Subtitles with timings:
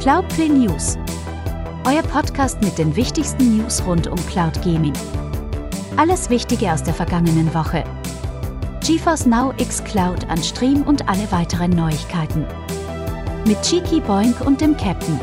[0.00, 0.96] Cloudplay News.
[1.84, 4.94] Euer Podcast mit den wichtigsten News rund um Cloud Gaming.
[5.98, 7.84] Alles Wichtige aus der vergangenen Woche.
[8.82, 12.46] GeForce Now X Cloud an Stream und alle weiteren Neuigkeiten.
[13.44, 15.20] Mit Cheeky Boink und dem Captain.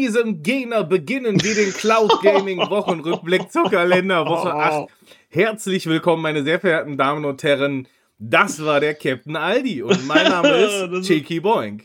[0.00, 4.90] Diesem Gegner beginnen wir den Cloud Gaming Wochenrückblick zur Kalenderwoche 8.
[5.28, 7.86] Herzlich willkommen, meine sehr verehrten Damen und Herren.
[8.18, 11.84] Das war der Captain Aldi und mein Name ist Cheeky Boink.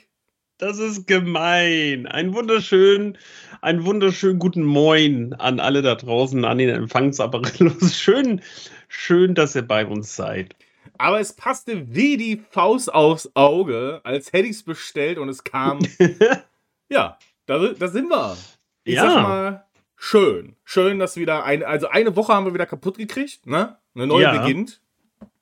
[0.60, 2.08] Das ist gemein.
[2.08, 3.18] Ein wunderschön,
[3.60, 7.98] einen wunderschönen guten Moin an alle da draußen, an den Empfangsapparillos.
[8.00, 8.42] Schön,
[8.88, 10.56] schön, dass ihr bei uns seid.
[10.98, 15.44] Aber es passte wie die Faust aufs Auge, als hätte ich es bestellt und es
[15.44, 15.80] kam.
[16.88, 18.38] ja, da, da sind wir.
[18.84, 19.02] Ich ja.
[19.10, 19.66] sag mal,
[19.98, 20.56] schön.
[20.64, 23.78] Schön, dass wieder eine, also eine Woche haben wir wieder kaputt gekriegt, ne?
[23.94, 24.42] Eine neue ja.
[24.42, 24.82] beginnt.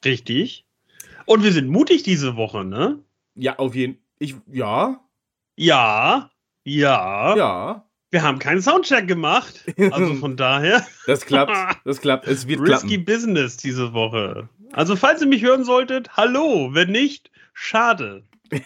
[0.03, 0.65] Richtig.
[1.25, 2.99] Und wir sind mutig diese Woche, ne?
[3.35, 4.99] Ja, auf jeden Ich, ja.
[5.55, 6.29] Ja.
[6.63, 7.35] Ja.
[7.35, 7.85] Ja.
[8.11, 9.65] Wir haben keinen Soundcheck gemacht.
[9.91, 10.85] Also von daher.
[11.07, 11.51] Das klappt.
[11.85, 12.27] Das klappt.
[12.27, 13.05] Es wird Risky klappen.
[13.05, 14.47] Business diese Woche.
[14.71, 16.69] Also, falls ihr mich hören solltet, hallo.
[16.73, 18.23] Wenn nicht, schade.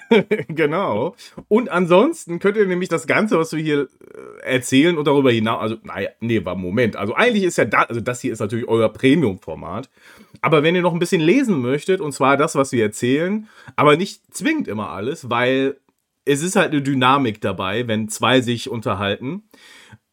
[0.47, 1.15] genau.
[1.47, 3.87] Und ansonsten könnt ihr nämlich das Ganze, was wir hier
[4.43, 6.95] äh, erzählen und darüber hinaus, also, naja, nee, war Moment.
[6.95, 9.89] Also eigentlich ist ja da, also das hier ist natürlich euer Premium-Format.
[10.41, 13.97] Aber wenn ihr noch ein bisschen lesen möchtet, und zwar das, was wir erzählen, aber
[13.97, 15.77] nicht zwingend immer alles, weil
[16.25, 19.43] es ist halt eine Dynamik dabei, wenn zwei sich unterhalten,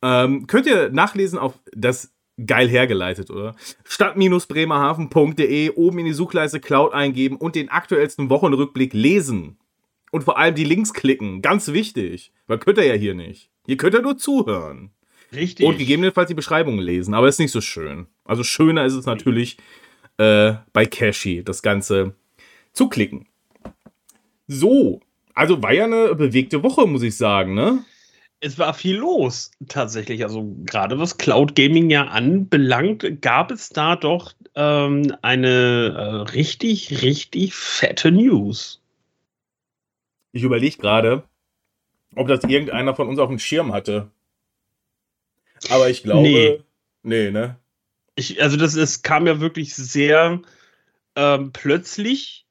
[0.03, 2.15] ähm, könnt ihr nachlesen auf das
[2.47, 3.55] geil hergeleitet, oder?
[3.85, 9.59] Stadt-bremerhaven.de oben in die Suchleiste Cloud eingeben und den aktuellsten Wochenrückblick lesen.
[10.15, 11.43] Und vor allem die Links klicken.
[11.43, 12.31] Ganz wichtig.
[12.47, 13.51] Weil könnt ihr ja hier nicht.
[13.67, 14.93] Hier könnt ihr nur zuhören.
[15.35, 15.67] Richtig.
[15.67, 17.15] Und gegebenenfalls die Beschreibungen lesen.
[17.15, 18.07] Aber ist nicht so schön.
[18.25, 19.57] Also schöner ist es natürlich
[20.19, 22.15] äh, bei Cashy, das Ganze
[22.73, 23.27] zu klicken.
[24.47, 25.01] So.
[25.35, 27.85] Also war ja eine bewegte Woche, muss ich sagen, ne?
[28.39, 30.23] Es war viel los, tatsächlich.
[30.23, 35.89] Also gerade was Cloud Gaming ja anbelangt, gab es da doch ähm, eine
[36.29, 38.81] äh, richtig, richtig fette News.
[40.35, 41.23] Ich überlege gerade,
[42.17, 44.11] ob das irgendeiner von uns auf dem Schirm hatte.
[45.71, 46.23] Aber ich glaube.
[46.23, 46.61] Nee,
[47.05, 47.57] nee ne?
[48.17, 50.41] Ich, also, das, das kam ja wirklich sehr
[51.15, 52.47] ähm, plötzlich.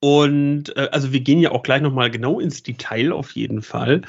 [0.00, 4.02] Und äh, also wir gehen ja auch gleich nochmal genau ins Detail auf jeden Fall.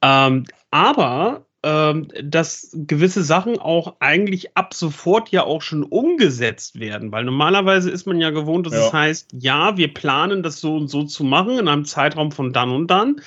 [0.00, 7.12] Ähm, aber ähm, dass gewisse Sachen auch eigentlich ab sofort ja auch schon umgesetzt werden,
[7.12, 8.86] weil normalerweise ist man ja gewohnt, dass ja.
[8.86, 12.52] es heißt, ja, wir planen das so und so zu machen in einem Zeitraum von
[12.52, 13.20] dann und dann.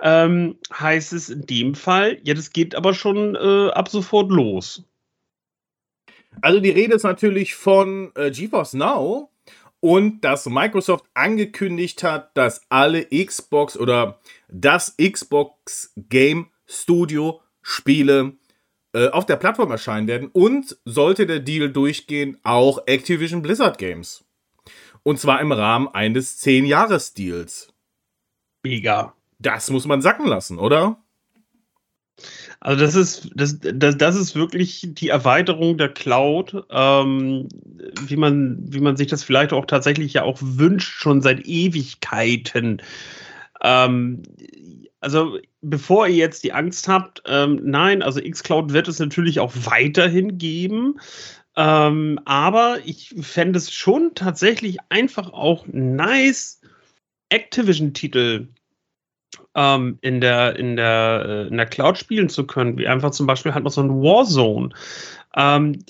[0.00, 4.84] Ähm, heißt es in dem Fall, ja, das geht aber schon äh, ab sofort los.
[6.40, 9.30] Also die Rede ist natürlich von äh, GeForce Now
[9.80, 18.34] und dass Microsoft angekündigt hat, dass alle Xbox oder das Xbox Game Studio Spiele
[18.92, 24.24] äh, auf der Plattform erscheinen werden und sollte der Deal durchgehen, auch Activision Blizzard Games.
[25.02, 27.72] Und zwar im Rahmen eines 10-Jahres-Deals.
[28.62, 29.14] Mega.
[29.38, 31.02] Das muss man sacken lassen, oder?
[32.60, 37.48] Also das ist, das, das, das ist wirklich die Erweiterung der Cloud, ähm,
[38.06, 42.80] wie, man, wie man sich das vielleicht auch tatsächlich ja auch wünscht, schon seit Ewigkeiten.
[43.62, 44.22] Ähm,
[45.00, 49.52] also bevor ihr jetzt die Angst habt, ähm, nein, also xCloud wird es natürlich auch
[49.54, 51.00] weiterhin geben.
[51.56, 56.60] Ähm, aber ich fände es schon tatsächlich einfach auch nice,
[57.28, 58.48] Activision-Titel
[59.54, 63.26] ähm, in, der, in, der, äh, in der Cloud spielen zu können, wie einfach zum
[63.26, 64.70] Beispiel halt noch so ein Warzone.
[65.34, 65.84] Ähm,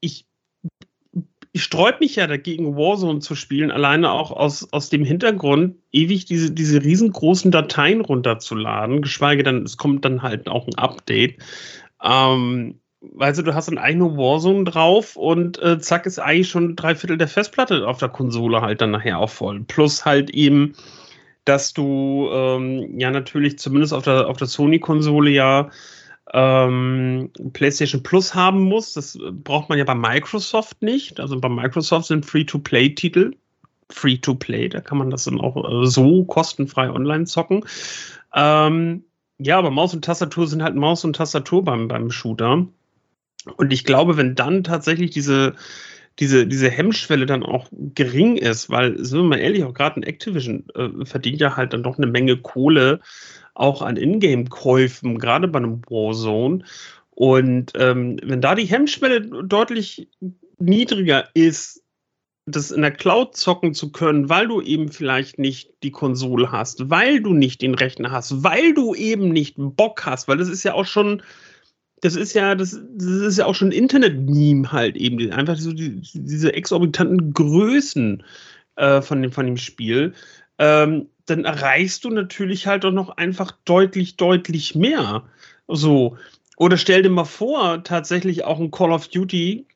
[0.00, 0.26] ich
[1.52, 6.24] ich sträube mich ja dagegen, Warzone zu spielen, alleine auch aus, aus dem Hintergrund, ewig
[6.24, 11.38] diese, diese riesengroßen Dateien runterzuladen, geschweige denn, es kommt dann halt auch ein Update.
[12.02, 16.76] Ähm, weißt du, du hast dann eigentlich Warzone drauf und äh, zack ist eigentlich schon
[16.76, 19.60] drei Viertel der Festplatte auf der Konsole halt dann nachher auch voll.
[19.66, 20.74] Plus halt eben,
[21.44, 25.70] dass du ähm, ja natürlich zumindest auf der, auf der Sony-Konsole ja
[26.32, 28.94] ähm, PlayStation Plus haben muss.
[28.94, 31.20] Das braucht man ja bei Microsoft nicht.
[31.20, 33.32] Also bei Microsoft sind Free-to-Play-Titel.
[33.90, 37.64] Free-to-Play, da kann man das dann auch äh, so kostenfrei online zocken.
[38.34, 39.04] Ähm,
[39.38, 42.66] ja, aber Maus und Tastatur sind halt Maus und Tastatur beim, beim Shooter.
[43.56, 45.54] Und ich glaube, wenn dann tatsächlich diese,
[46.18, 50.02] diese, diese Hemmschwelle dann auch gering ist, weil, sind wir mal ehrlich, auch gerade ein
[50.02, 53.00] Activision äh, verdient ja halt dann doch eine Menge Kohle
[53.60, 56.64] auch an Ingame-Käufen, gerade bei einem Warzone.
[57.10, 60.08] Und ähm, wenn da die Hemmschwelle deutlich
[60.58, 61.82] niedriger ist,
[62.46, 66.90] das in der Cloud zocken zu können, weil du eben vielleicht nicht die Konsole hast,
[66.90, 70.64] weil du nicht den Rechner hast, weil du eben nicht Bock hast, weil das ist
[70.64, 71.22] ja auch schon,
[72.00, 76.00] das ist ja, das, das ist ja auch schon Internet-Meme halt eben, einfach so die,
[76.14, 78.22] diese exorbitanten Größen
[78.76, 80.14] äh, von, dem, von dem Spiel.
[80.60, 85.24] Ähm, dann erreichst du natürlich halt auch noch einfach deutlich, deutlich mehr.
[85.66, 86.18] So.
[86.58, 89.66] Oder stell dir mal vor, tatsächlich auch ein Call of Duty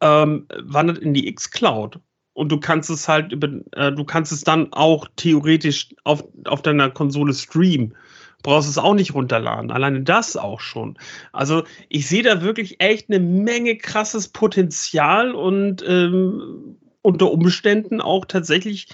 [0.00, 2.00] ähm, wandert in die X-Cloud.
[2.32, 6.62] Und du kannst es halt über, äh, du kannst es dann auch theoretisch auf, auf
[6.62, 7.94] deiner Konsole streamen.
[8.42, 9.70] Brauchst es auch nicht runterladen.
[9.70, 10.98] Alleine das auch schon.
[11.32, 18.24] Also ich sehe da wirklich echt eine Menge krasses Potenzial und ähm, unter Umständen auch
[18.24, 18.88] tatsächlich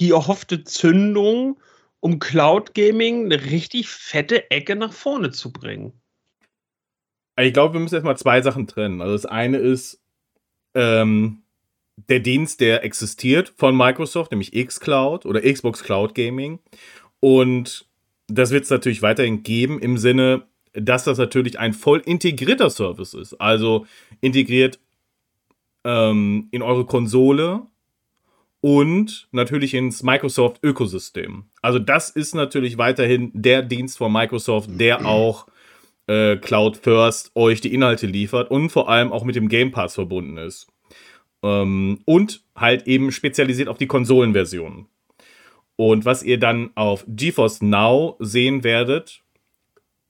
[0.00, 1.60] die erhoffte Zündung,
[2.00, 5.92] um Cloud Gaming eine richtig fette Ecke nach vorne zu bringen.
[7.38, 9.00] Ich glaube, wir müssen erstmal zwei Sachen trennen.
[9.00, 10.02] Also das eine ist
[10.74, 11.42] ähm,
[12.08, 16.58] der Dienst, der existiert von Microsoft, nämlich xCloud oder Xbox Cloud Gaming.
[17.20, 17.86] Und
[18.26, 23.14] das wird es natürlich weiterhin geben im Sinne, dass das natürlich ein voll integrierter Service
[23.14, 23.34] ist.
[23.40, 23.86] Also
[24.20, 24.78] integriert
[25.84, 27.62] ähm, in eure Konsole
[28.60, 31.44] und natürlich ins Microsoft-Ökosystem.
[31.62, 35.46] Also das ist natürlich weiterhin der Dienst von Microsoft, der auch
[36.06, 39.94] äh, Cloud First euch die Inhalte liefert und vor allem auch mit dem Game Pass
[39.94, 40.66] verbunden ist.
[41.42, 44.86] Ähm, und halt eben spezialisiert auf die Konsolenversion.
[45.76, 49.22] Und was ihr dann auf GeForce Now sehen werdet,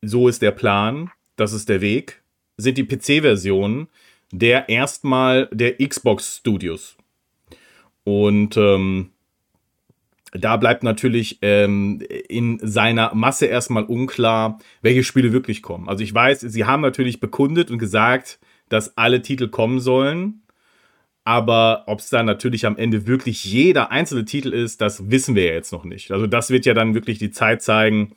[0.02, 2.22] so ist der Plan, das ist der Weg,
[2.56, 3.86] sind die PC-Versionen,
[4.32, 6.96] der erstmal der Xbox Studios.
[8.10, 9.10] Und ähm,
[10.32, 15.88] da bleibt natürlich ähm, in seiner Masse erstmal unklar, welche Spiele wirklich kommen.
[15.88, 20.42] Also ich weiß, sie haben natürlich bekundet und gesagt, dass alle Titel kommen sollen.
[21.22, 25.44] Aber ob es dann natürlich am Ende wirklich jeder einzelne Titel ist, das wissen wir
[25.44, 26.10] ja jetzt noch nicht.
[26.10, 28.16] Also das wird ja dann wirklich die Zeit zeigen,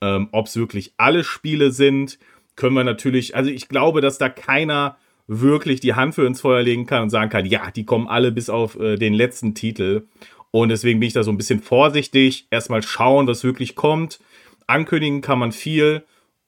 [0.00, 2.18] ähm, ob es wirklich alle Spiele sind.
[2.54, 4.96] Können wir natürlich, also ich glaube, dass da keiner
[5.26, 8.32] wirklich die Hand für ins Feuer legen kann und sagen kann, ja, die kommen alle
[8.32, 10.06] bis auf äh, den letzten Titel.
[10.50, 12.46] Und deswegen bin ich da so ein bisschen vorsichtig.
[12.50, 14.20] Erstmal schauen, was wirklich kommt.
[14.66, 16.04] Ankündigen kann man viel.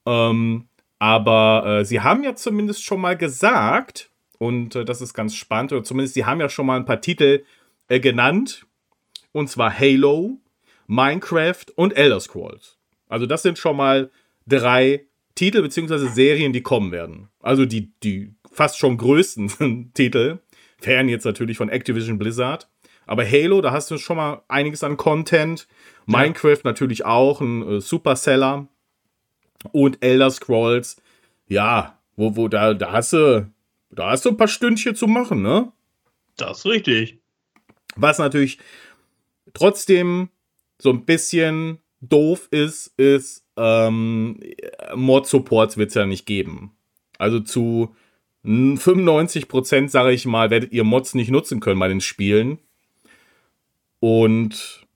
[0.06, 5.34] Ähm, aber äh, sie haben ja zumindest schon mal gesagt, und äh, das ist ganz
[5.34, 7.44] spannend, oder zumindest sie haben ja schon mal ein paar Titel
[7.88, 8.66] äh, genannt.
[9.32, 10.40] Und zwar Halo,
[10.86, 12.78] Minecraft und Elder Scrolls.
[13.08, 14.10] Also das sind schon mal
[14.46, 16.08] drei Titel bzw.
[16.08, 17.28] Serien, die kommen werden.
[17.40, 20.40] Also die, die fast schon größten Titel.
[20.80, 22.68] Fern jetzt natürlich von Activision Blizzard.
[23.06, 25.68] Aber Halo, da hast du schon mal einiges an Content.
[26.06, 26.18] Ja.
[26.18, 28.66] Minecraft natürlich auch, ein äh, Superseller.
[29.72, 30.96] Und Elder Scrolls,
[31.48, 33.50] ja, wo, wo, da, da hast du,
[33.90, 35.72] da hast du ein paar Stündchen zu machen, ne?
[36.36, 37.18] Das ist richtig.
[37.96, 38.58] Was natürlich
[39.54, 40.28] trotzdem
[40.78, 44.40] so ein bisschen doof ist, ist, ähm,
[44.94, 46.72] Mod-Supports wird es ja nicht geben.
[47.18, 47.96] Also zu
[48.48, 52.58] 95% sage ich mal, werdet ihr Mods nicht nutzen können bei den Spielen.
[54.00, 54.86] Und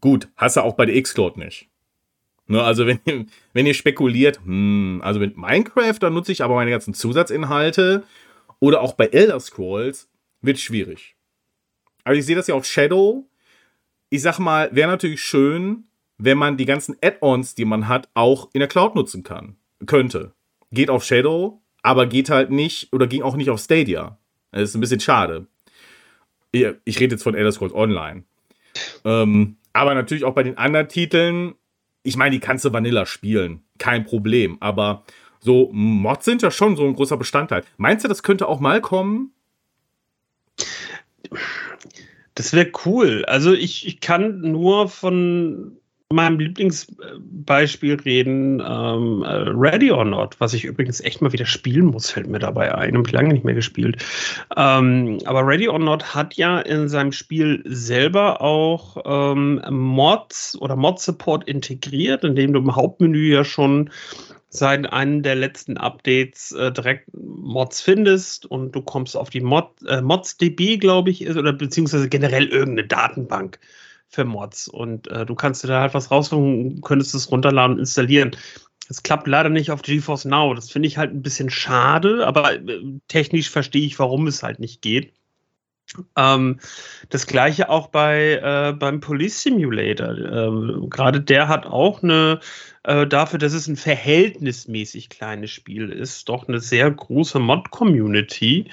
[0.00, 1.68] gut, hast du auch bei der X-Cloud nicht.
[2.46, 6.56] Ne, also wenn ihr, wenn ihr spekuliert, hm, also mit Minecraft, dann nutze ich aber
[6.56, 8.04] meine ganzen Zusatzinhalte.
[8.60, 10.08] Oder auch bei Elder Scrolls
[10.42, 11.16] wird schwierig.
[12.02, 13.28] Also ich sehe das ja auf Shadow.
[14.10, 15.84] Ich sag mal, wäre natürlich schön,
[16.18, 19.56] wenn man die ganzen Add-ons, die man hat, auch in der Cloud nutzen kann.
[19.86, 20.34] Könnte.
[20.70, 24.18] Geht auf Shadow, aber geht halt nicht oder ging auch nicht auf Stadia.
[24.50, 25.46] Das ist ein bisschen schade.
[26.50, 28.24] Ich, rede jetzt von Elder Scrolls Online.
[29.04, 31.54] Ähm, aber natürlich auch bei den anderen Titeln,
[32.02, 33.64] ich meine, die kannst du Vanilla spielen.
[33.76, 34.56] Kein Problem.
[34.60, 35.04] Aber
[35.40, 37.64] so Mods sind ja schon so ein großer Bestandteil.
[37.76, 39.32] Meinst du, das könnte auch mal kommen?
[42.34, 43.26] Das wäre cool.
[43.26, 45.76] Also ich, ich kann nur von
[46.14, 51.86] meinem Lieblingsbeispiel reden, ähm, äh, Ready or Not, was ich übrigens echt mal wieder spielen
[51.86, 52.96] muss, fällt mir dabei ein.
[52.96, 54.04] Habe ich lange nicht mehr gespielt.
[54.56, 60.76] Ähm, aber Ready or Not hat ja in seinem Spiel selber auch ähm, Mods oder
[60.76, 63.90] Mod-Support integriert, indem du im Hauptmenü ja schon
[64.54, 69.66] seit einem der letzten Updates äh, direkt Mods findest und du kommst auf die Mod,
[69.88, 73.58] äh, Mods.db, glaube ich, ist, oder beziehungsweise generell irgendeine Datenbank
[74.14, 74.68] für Mods.
[74.68, 78.36] Und äh, du kannst dir da halt was raussuchen, könntest es runterladen und installieren.
[78.88, 80.54] Es klappt leider nicht auf GeForce Now.
[80.54, 84.60] Das finde ich halt ein bisschen schade, aber äh, technisch verstehe ich, warum es halt
[84.60, 85.12] nicht geht.
[86.16, 86.60] Ähm,
[87.10, 90.16] das gleiche auch bei äh, beim Police Simulator.
[90.16, 92.40] Ähm, Gerade der hat auch eine,
[92.84, 98.70] äh, dafür, dass es ein verhältnismäßig kleines Spiel ist, doch eine sehr große Mod-Community,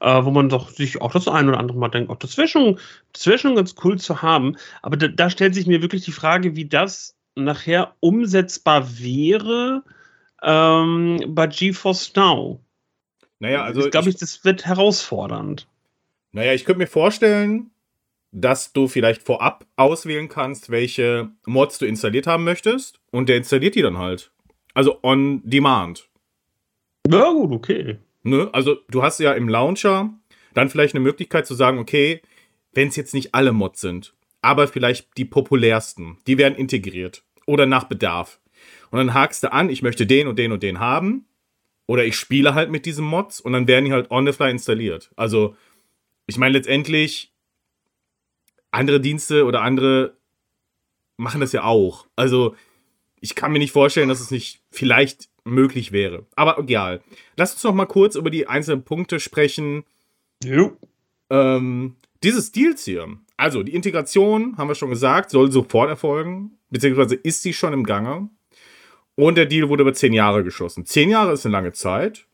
[0.00, 2.48] äh, wo man doch sich auch das ein oder andere Mal denkt, oh, das wäre
[2.48, 2.78] schon,
[3.24, 4.56] wär schon ganz cool zu haben.
[4.82, 9.82] Aber da, da stellt sich mir wirklich die Frage, wie das nachher umsetzbar wäre
[10.42, 12.60] ähm, bei GeForce Now.
[13.40, 13.84] Naja, also.
[13.84, 15.68] Ich glaube, ich, das wird herausfordernd.
[16.32, 17.70] Naja, ich könnte mir vorstellen,
[18.32, 23.00] dass du vielleicht vorab auswählen kannst, welche Mods du installiert haben möchtest.
[23.10, 24.30] Und der installiert die dann halt.
[24.74, 26.08] Also on demand.
[27.10, 27.98] Ja, gut, okay.
[28.22, 28.50] Ne?
[28.52, 30.12] Also du hast ja im Launcher
[30.54, 32.20] dann vielleicht eine Möglichkeit zu sagen, okay,
[32.72, 37.66] wenn es jetzt nicht alle Mods sind, aber vielleicht die populärsten, die werden integriert oder
[37.66, 38.40] nach Bedarf.
[38.90, 41.26] Und dann hakst du an, ich möchte den und den und den haben.
[41.86, 44.50] Oder ich spiele halt mit diesen Mods und dann werden die halt on the fly
[44.50, 45.10] installiert.
[45.16, 45.56] Also,
[46.26, 47.32] ich meine, letztendlich,
[48.70, 50.16] andere Dienste oder andere
[51.16, 52.06] machen das ja auch.
[52.14, 52.54] Also,
[53.20, 56.26] ich kann mir nicht vorstellen, dass es nicht vielleicht möglich wäre.
[56.36, 57.00] Aber egal.
[57.36, 59.84] Lass uns noch mal kurz über die einzelnen Punkte sprechen.
[60.44, 60.76] Jo.
[61.30, 67.14] Ähm, dieses Deals hier, also die Integration, haben wir schon gesagt, soll sofort erfolgen, beziehungsweise
[67.14, 68.28] ist sie schon im Gange.
[69.14, 70.86] Und der Deal wurde über zehn Jahre geschlossen.
[70.86, 72.26] Zehn Jahre ist eine lange Zeit.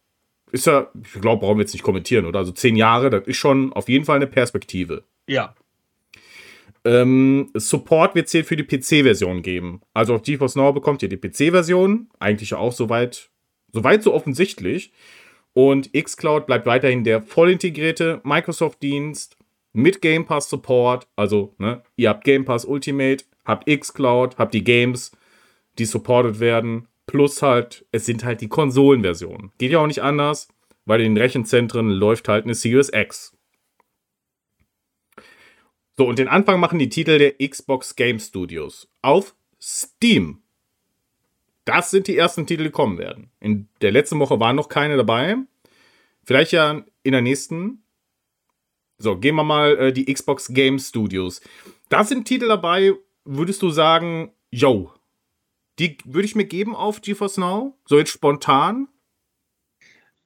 [0.53, 2.39] Ist ja, ich glaube, brauchen wir jetzt nicht kommentieren, oder?
[2.39, 5.05] Also zehn Jahre, das ist schon auf jeden Fall eine Perspektive.
[5.27, 5.55] Ja.
[6.85, 9.81] Ähm, Support wird es für die PC-Version geben.
[9.95, 12.09] Also auf GeForce Now bekommt ihr die PC-Version.
[12.19, 13.31] Eigentlich auch soweit,
[13.73, 14.93] soweit so offensichtlich.
[15.55, 19.37] Und xCloud bleibt weiterhin der voll integrierte Microsoft-Dienst
[19.73, 21.07] mit Game Pass Support.
[21.17, 25.13] Also, ne, ihr habt Game Pass Ultimate, habt xCloud, habt die Games,
[25.79, 26.89] die supported werden.
[27.07, 29.53] Plus halt, es sind halt die Konsolenversionen.
[29.59, 30.49] Geht ja auch nicht anders,
[30.87, 33.37] weil in den Rechenzentren läuft halt eine Series X.
[35.97, 40.43] So, und den Anfang machen die Titel der Xbox Game Studios auf Steam.
[41.65, 43.31] Das sind die ersten Titel, die kommen werden.
[43.41, 45.37] In der letzten Woche waren noch keine dabei.
[46.25, 47.85] Vielleicht ja in der nächsten.
[48.99, 51.41] So, gehen wir mal äh, die Xbox Game Studios.
[51.89, 52.93] Da sind Titel dabei,
[53.25, 54.93] würdest du sagen, yo,
[55.79, 57.77] die würde ich mir geben auf GeForce Now?
[57.87, 58.89] So jetzt spontan?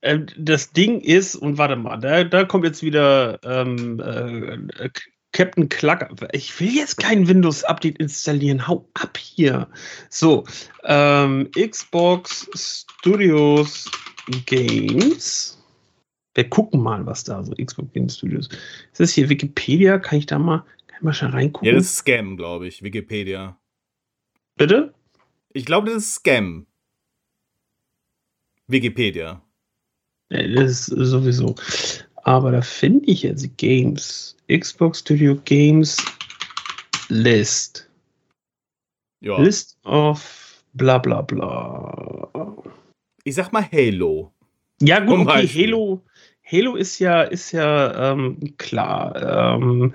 [0.02, 4.90] Ähm, das Ding ist, und warte mal, da, da kommt jetzt wieder ähm, äh,
[5.32, 6.08] Captain Cluck.
[6.32, 8.66] Ich will jetzt kein Windows-Update installieren.
[8.66, 9.68] Hau ab hier.
[10.08, 10.44] So,
[10.84, 13.90] ähm, Xbox Studios
[14.46, 15.62] Games.
[16.34, 18.48] Wir gucken mal, was da so Xbox Game Studios.
[18.48, 19.98] Ist das hier Wikipedia?
[19.98, 21.68] Kann ich da mal, kann ich mal schon reingucken?
[21.68, 23.58] Ja, das ist Scam, glaube ich, Wikipedia.
[24.56, 24.94] Bitte?
[25.52, 26.66] Ich glaube, das ist Scam.
[28.66, 29.42] Wikipedia.
[30.30, 31.54] Ja, das ist sowieso.
[32.22, 34.36] Aber da finde ich jetzt Games.
[34.50, 35.96] Xbox Studio Games
[37.08, 37.88] List.
[39.20, 39.38] Ja.
[39.38, 42.56] List of bla bla bla.
[43.24, 44.32] Ich sag mal Halo.
[44.80, 45.46] Ja, gut, okay.
[45.46, 46.02] Halo.
[46.50, 49.56] Halo ist ja, ist ja ähm, klar.
[49.56, 49.92] Ähm,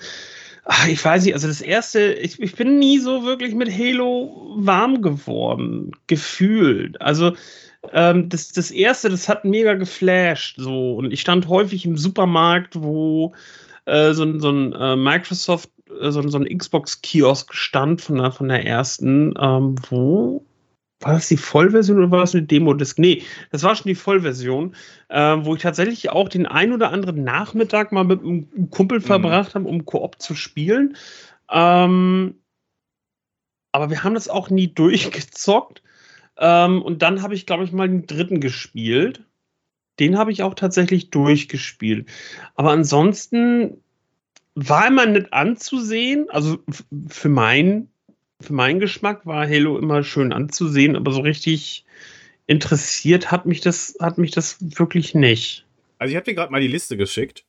[0.65, 4.53] ach, ich weiß nicht, also das erste, ich, ich bin nie so wirklich mit Halo
[4.57, 7.01] warm geworden, gefühlt.
[7.01, 7.33] Also
[7.91, 10.55] ähm, das, das erste, das hat mega geflasht.
[10.57, 10.95] So.
[10.95, 13.33] Und ich stand häufig im Supermarkt, wo
[13.85, 18.17] äh, so, ein- so ein äh, Microsoft, äh, so, ein- so ein Xbox-Kiosk stand von
[18.17, 20.45] der, von der ersten, ähm, wo.
[21.01, 22.97] War das die Vollversion oder war das eine Demo-Disc?
[22.97, 24.73] Nee, das war schon die Vollversion,
[25.09, 29.53] äh, wo ich tatsächlich auch den ein oder anderen Nachmittag mal mit einem Kumpel verbracht
[29.53, 30.95] habe, um Koop zu spielen.
[31.51, 32.35] Ähm,
[33.73, 35.83] aber wir haben das auch nie durchgezockt.
[36.37, 39.23] Ähm, und dann habe ich, glaube ich, mal den dritten gespielt.
[39.99, 42.09] Den habe ich auch tatsächlich durchgespielt.
[42.55, 43.77] Aber ansonsten
[44.55, 46.29] war immer nicht anzusehen.
[46.29, 46.59] Also
[47.09, 47.89] für, mein,
[48.41, 51.85] für meinen Geschmack war Halo immer schön anzusehen, aber so richtig
[52.47, 55.65] interessiert hat mich das, hat mich das wirklich nicht.
[55.99, 57.45] Also ich habe dir gerade mal die Liste geschickt.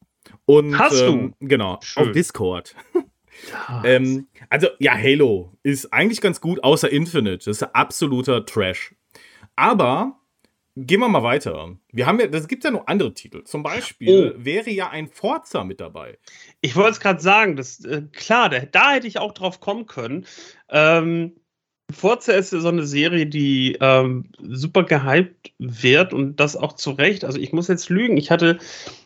[0.46, 1.12] Und, Hast du?
[1.12, 2.08] ähm, Genau, Schön.
[2.08, 2.74] auf Discord.
[3.84, 7.38] Ähm, also, ja, Halo ist eigentlich ganz gut, außer Infinite.
[7.38, 8.94] Das ist absoluter Trash.
[9.56, 10.18] Aber
[10.76, 11.76] gehen wir mal weiter.
[11.92, 13.44] Wir haben ja, das gibt ja noch andere Titel.
[13.44, 16.18] Zum Beispiel wäre ja ein Forza mit dabei.
[16.60, 19.86] Ich wollte es gerade sagen, das, äh, klar, da, da hätte ich auch drauf kommen
[19.86, 20.26] können.
[20.68, 21.36] Ähm,
[21.92, 26.92] Forza ist ja so eine Serie, die ähm, super gehypt wird und das auch zu
[26.92, 27.24] Recht.
[27.24, 28.16] Also ich muss jetzt lügen.
[28.16, 28.58] Ich hatte,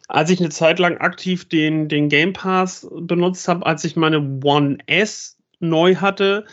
[0.06, 4.20] als ich eine Zeit lang aktiv den, den Game Pass benutzt habe, als ich meine
[4.44, 6.44] One S neu hatte,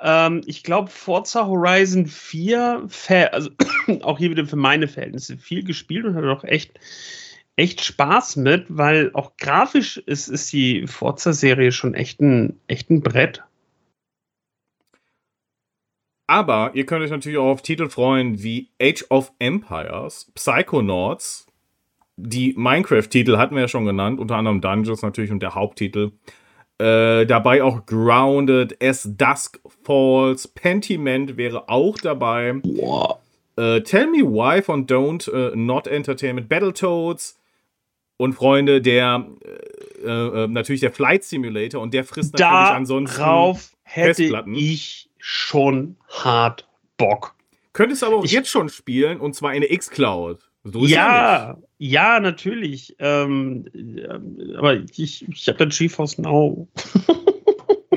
[0.00, 3.50] ähm, ich glaube Forza Horizon 4, ver- also
[4.02, 6.78] auch hier wieder für meine Verhältnisse viel gespielt und hatte auch echt
[7.56, 13.00] echt Spaß mit, weil auch grafisch ist, ist die Forza-Serie schon echt ein, echt ein
[13.00, 13.42] Brett.
[16.26, 21.46] Aber ihr könnt euch natürlich auch auf Titel freuen wie Age of Empires, Psychonauts,
[22.16, 26.12] die Minecraft-Titel hatten wir ja schon genannt, unter anderem Dungeons natürlich und der Haupttitel.
[26.78, 32.60] Äh, dabei auch Grounded, As Dusk Falls, Pentiment wäre auch dabei.
[33.56, 37.38] Äh, Tell Me Why von Don't äh, Not Entertainment, Battletoads
[38.24, 39.26] und Freunde, der
[40.04, 43.22] äh, äh, natürlich der Flight Simulator und der frisst natürlich Darauf ansonsten
[43.84, 44.54] hätte Festplatten.
[44.54, 46.66] ich schon hart
[46.96, 47.34] Bock.
[47.72, 50.40] Könntest aber auch Ich- jetzt schon spielen und zwar in der X-Cloud.
[50.64, 52.96] So Ja, ja, natürlich.
[52.98, 56.68] Ähm, ähm, aber ich, ich habe dann GeForce Now.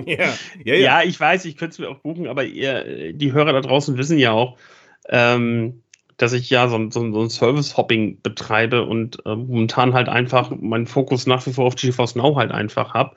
[0.06, 0.30] Ja, ja,
[0.64, 1.04] Ja, ja.
[1.04, 4.18] ich weiß, ich könnte es mir auch buchen, aber ihr, die Hörer da draußen wissen
[4.18, 4.56] ja auch,
[5.10, 5.82] ähm,
[6.18, 10.50] dass ich ja so, ein- so, so ein Service-Hopping betreibe und äh, momentan halt einfach
[10.52, 13.16] meinen Fokus nach wie vor auf GeForce Now halt einfach habe.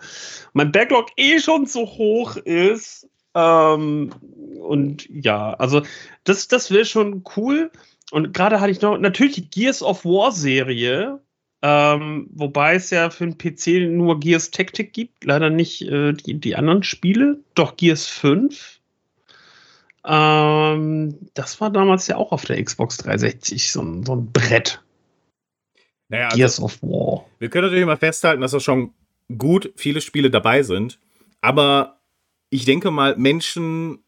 [0.52, 3.08] Mein Backlog eh schon so hoch ist.
[3.34, 4.10] Ähm,
[4.60, 5.82] und ja, also
[6.24, 7.70] das, das wäre schon cool.
[8.10, 11.20] Und gerade hatte ich noch natürlich die Gears of War Serie,
[11.62, 16.40] ähm, wobei es ja für den PC nur Gears Tactic gibt, leider nicht äh, die,
[16.40, 18.79] die anderen Spiele, doch Gears 5.
[20.04, 24.82] Ähm, das war damals ja auch auf der Xbox 360 so ein, so ein Brett.
[26.08, 27.26] Naja, also, Gears of War.
[27.38, 28.92] wir können natürlich mal festhalten, dass da schon
[29.36, 30.98] gut viele Spiele dabei sind.
[31.40, 32.00] Aber
[32.50, 34.02] ich denke mal, Menschen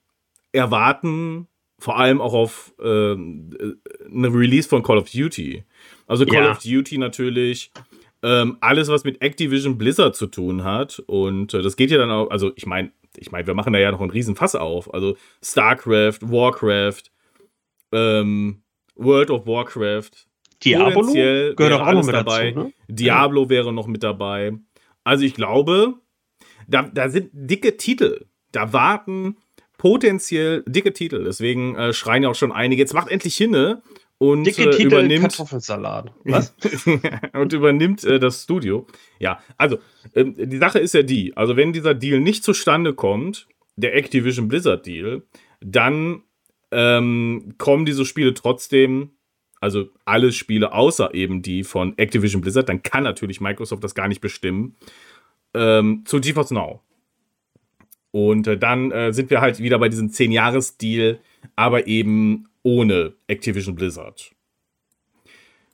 [0.52, 1.46] erwarten
[1.78, 5.64] vor allem auch auf ähm, äh, eine Release von Call of Duty.
[6.06, 6.50] Also Call Ja.
[6.52, 7.70] of Duty natürlich.
[8.24, 11.00] Ähm, alles, was mit Activision Blizzard zu tun hat.
[11.06, 13.78] Und äh, das geht ja dann auch, also ich meine, ich meine, wir machen da
[13.78, 14.92] ja noch einen riesen Fass auf.
[14.92, 17.02] Also StarCraft, Warcraft,
[17.92, 18.62] ähm,
[18.96, 20.10] World of Warcraft,
[20.64, 22.50] Diablo gehört wäre auch auch noch mit dabei.
[22.52, 22.72] dazu, ne?
[22.88, 24.52] Diablo wäre noch mit dabei.
[25.04, 25.94] Also ich glaube,
[26.68, 28.26] da, da sind dicke Titel.
[28.52, 29.36] Da warten
[29.78, 31.24] potenziell dicke Titel.
[31.24, 32.80] Deswegen äh, schreien ja auch schon einige.
[32.80, 33.82] Jetzt macht endlich hinne
[34.22, 36.12] und Dicke äh, Titel übernimmt Kartoffelsalat.
[36.22, 36.54] Was?
[37.32, 38.86] und übernimmt äh, das Studio.
[39.18, 39.80] Ja, also
[40.14, 44.46] ähm, die Sache ist ja die, also wenn dieser Deal nicht zustande kommt, der Activision
[44.46, 45.22] Blizzard Deal,
[45.60, 46.22] dann
[46.70, 49.10] ähm, kommen diese Spiele trotzdem,
[49.60, 54.06] also alle Spiele außer eben die von Activision Blizzard, dann kann natürlich Microsoft das gar
[54.06, 54.76] nicht bestimmen,
[55.52, 56.80] ähm, zu GeForce Now.
[58.12, 61.18] Und äh, dann äh, sind wir halt wieder bei diesem 10-Jahres-Deal,
[61.56, 64.32] aber eben ohne Activision Blizzard.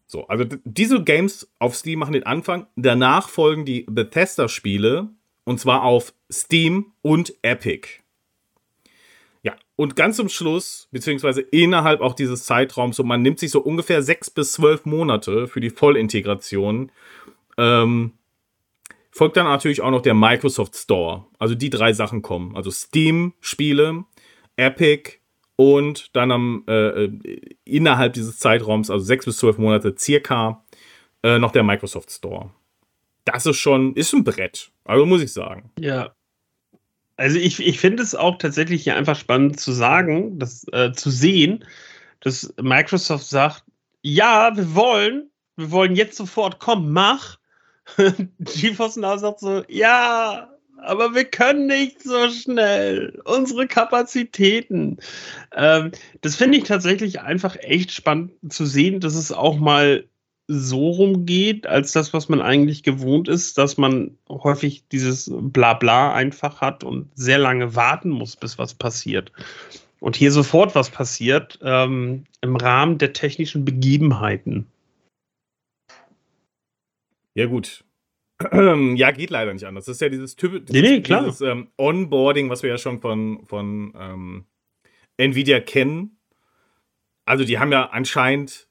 [0.06, 2.66] So, also diese Games auf Steam machen den Anfang.
[2.76, 5.10] Danach folgen die Bethesda-Spiele
[5.44, 7.88] und zwar auf Steam und Epic.
[9.42, 13.60] Ja, und ganz zum Schluss, beziehungsweise innerhalb auch dieses Zeitraums, so man nimmt sich so
[13.60, 16.90] ungefähr sechs bis zwölf Monate für die Vollintegration,
[17.58, 18.12] ähm,
[19.10, 21.26] folgt dann natürlich auch noch der Microsoft Store.
[21.38, 22.56] Also die drei Sachen kommen.
[22.56, 24.04] Also Steam-Spiele,
[24.56, 25.18] Epic
[25.60, 30.64] und dann am, äh, äh, innerhalb dieses Zeitraums, also sechs bis zwölf Monate circa,
[31.24, 32.50] äh, noch der Microsoft Store.
[33.24, 34.70] Das ist schon, ist ein Brett.
[34.84, 35.72] Also muss ich sagen.
[35.80, 36.14] Ja.
[37.16, 41.10] Also ich, ich finde es auch tatsächlich hier einfach spannend zu sagen, das, äh, zu
[41.10, 41.64] sehen,
[42.20, 43.64] dass Microsoft sagt,
[44.02, 47.36] ja, wir wollen, wir wollen jetzt sofort, komm, mach.
[48.38, 50.56] GeForce Now sagt so, ja,
[50.88, 53.20] aber wir können nicht so schnell.
[53.24, 54.98] Unsere Kapazitäten.
[55.54, 60.04] Ähm, das finde ich tatsächlich einfach echt spannend zu sehen, dass es auch mal
[60.48, 66.62] so rumgeht, als das, was man eigentlich gewohnt ist, dass man häufig dieses Blabla einfach
[66.62, 69.30] hat und sehr lange warten muss, bis was passiert.
[70.00, 74.66] Und hier sofort was passiert ähm, im Rahmen der technischen Begebenheiten.
[77.34, 77.84] Ja, gut.
[78.52, 79.86] Ja, geht leider nicht anders.
[79.86, 83.44] Das ist ja dieses Typ, Nee, nee, dieses ähm, Onboarding, was wir ja schon von,
[83.46, 84.44] von ähm,
[85.16, 86.18] Nvidia kennen.
[87.24, 88.68] Also, die haben ja anscheinend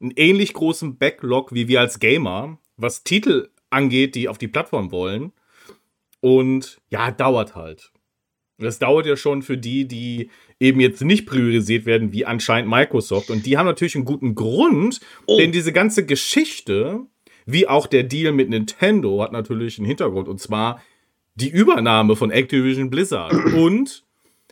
[0.00, 4.92] einen ähnlich großen Backlog wie wir als Gamer, was Titel angeht, die auf die Plattform
[4.92, 5.32] wollen.
[6.20, 7.92] Und ja, dauert halt.
[8.58, 13.30] Das dauert ja schon für die, die eben jetzt nicht priorisiert werden, wie anscheinend Microsoft.
[13.30, 15.36] Und die haben natürlich einen guten Grund, Oh.
[15.38, 17.06] denn diese ganze Geschichte,
[17.50, 20.28] wie auch der Deal mit Nintendo, hat natürlich einen Hintergrund.
[20.28, 20.82] Und zwar
[21.34, 23.32] die Übernahme von Activision Blizzard.
[23.54, 24.04] Und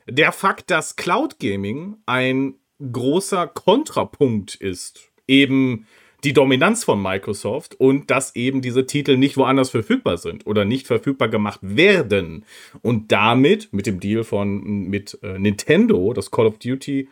[0.09, 5.11] der Fakt, dass Cloud Gaming ein großer Kontrapunkt ist.
[5.29, 5.87] Eben
[6.25, 10.87] die Dominanz von Microsoft und dass eben diese Titel nicht woanders verfügbar sind oder nicht
[10.87, 12.45] verfügbar gemacht werden.
[12.83, 17.09] Und damit, mit dem Deal von mit äh, Nintendo, das Call of Duty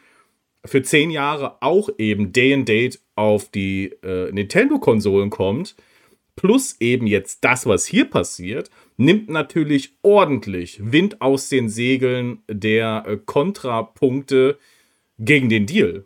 [0.64, 5.76] für zehn Jahre auch eben Day and Date auf die äh, Nintendo-Konsolen kommt,
[6.36, 13.04] plus eben jetzt das, was hier passiert, nimmt natürlich ordentlich Wind aus den Segeln der
[13.06, 14.58] äh, Kontrapunkte
[15.18, 16.04] gegen den Deal.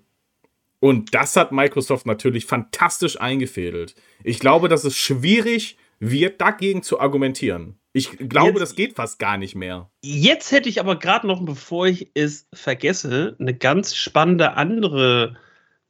[0.80, 3.94] Und das hat Microsoft natürlich fantastisch eingefädelt.
[4.22, 7.78] Ich glaube, dass es schwierig wird, dagegen zu argumentieren.
[7.98, 9.90] Ich glaube, jetzt, das geht fast gar nicht mehr.
[10.02, 15.36] Jetzt hätte ich aber gerade noch, bevor ich es vergesse, eine ganz spannende andere,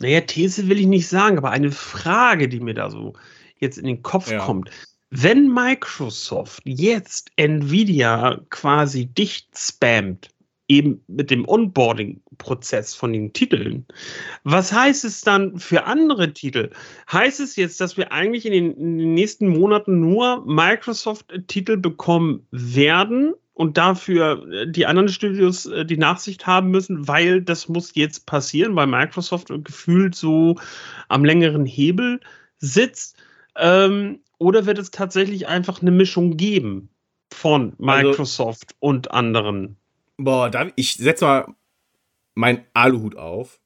[0.01, 3.15] naja, These will ich nicht sagen, aber eine Frage, die mir da so
[3.59, 4.39] jetzt in den Kopf ja.
[4.39, 4.71] kommt.
[5.11, 10.29] Wenn Microsoft jetzt Nvidia quasi dicht spammt,
[10.69, 13.87] eben mit dem Onboarding-Prozess von den Titeln.
[14.45, 16.71] Was heißt es dann für andere Titel?
[17.11, 22.47] Heißt es jetzt, dass wir eigentlich in den, in den nächsten Monaten nur Microsoft-Titel bekommen
[22.51, 27.95] werden und dafür äh, die anderen Studios äh, die Nachsicht haben müssen, weil das muss
[27.95, 30.57] jetzt passieren, weil Microsoft gefühlt so
[31.09, 32.21] am längeren Hebel
[32.59, 33.17] sitzt?
[33.57, 36.91] Ähm, oder wird es tatsächlich einfach eine Mischung geben
[37.33, 39.77] von also Microsoft also, und anderen?
[40.19, 41.55] Boah, da, ich setze mal
[42.35, 43.61] meinen Aluhut auf.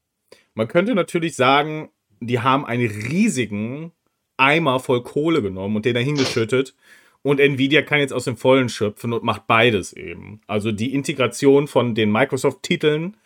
[0.54, 3.92] Man könnte natürlich sagen, die haben einen riesigen
[4.36, 6.74] Eimer voll Kohle genommen und den da hingeschüttet.
[7.22, 10.40] Und Nvidia kann jetzt aus dem Vollen schöpfen und macht beides eben.
[10.46, 13.16] Also die Integration von den Microsoft-Titeln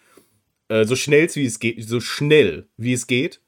[0.69, 3.41] äh, so schnell wie es geht, so schnell wie es geht.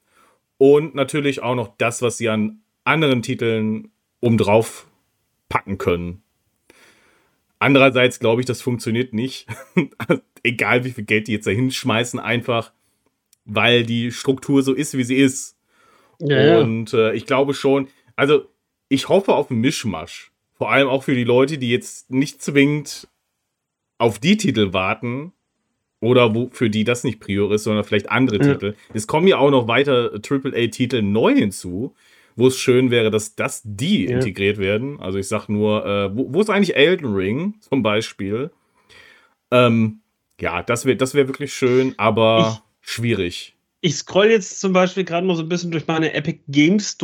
[0.57, 4.87] Und natürlich auch noch das, was sie an anderen Titeln obendrauf
[5.47, 6.23] packen können.
[7.59, 9.47] Andererseits glaube ich, das funktioniert nicht.
[10.43, 12.71] Egal wie viel Geld die jetzt da hinschmeißen, einfach
[13.45, 15.57] weil die Struktur so ist, wie sie ist.
[16.19, 18.45] Ja, und äh, ich glaube schon, also
[18.89, 20.31] ich hoffe auf einen Mischmasch.
[20.53, 23.07] Vor allem auch für die Leute, die jetzt nicht zwingend
[23.97, 25.31] auf die Titel warten
[26.01, 28.53] oder wo für die das nicht prior ist, sondern vielleicht andere ja.
[28.53, 28.75] Titel.
[28.93, 31.95] Es kommen ja auch noch weiter AAA-Titel neu hinzu
[32.39, 34.15] wo es schön wäre, dass das die ja.
[34.15, 34.99] integriert werden.
[34.99, 38.51] Also ich sag nur, äh, wo, wo, ist eigentlich Elden Ring zum Beispiel?
[39.51, 39.99] Ähm,
[40.39, 43.55] ja, das wäre das wär wirklich schön, aber ich, schwierig.
[43.81, 46.97] Ich scroll jetzt zum Beispiel gerade mal so ein bisschen durch meine Epic Games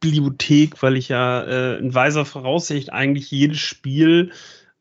[0.00, 4.32] Bibliothek, weil ich ja äh, in weiser Voraussicht eigentlich jedes Spiel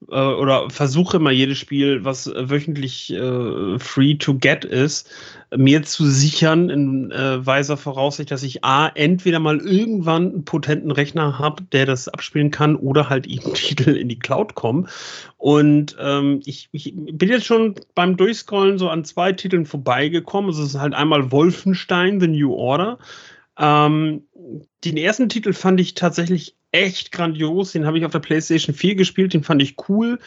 [0.09, 5.09] äh, oder versuche mal jedes Spiel, was äh, wöchentlich äh, free to get ist,
[5.55, 10.91] mir zu sichern in äh, weiser Voraussicht, dass ich A, entweder mal irgendwann einen potenten
[10.91, 14.87] Rechner habe, der das abspielen kann, oder halt eben Titel in die Cloud kommen.
[15.37, 20.51] Und ähm, ich, ich, bin jetzt schon beim Durchscrollen so an zwei Titeln vorbeigekommen.
[20.51, 22.99] Es ist halt einmal Wolfenstein, The New Order.
[23.57, 24.23] Ähm,
[24.83, 27.71] den ersten Titel fand ich tatsächlich echt grandios.
[27.71, 30.19] Den habe ich auf der PlayStation 4 gespielt, den fand ich cool.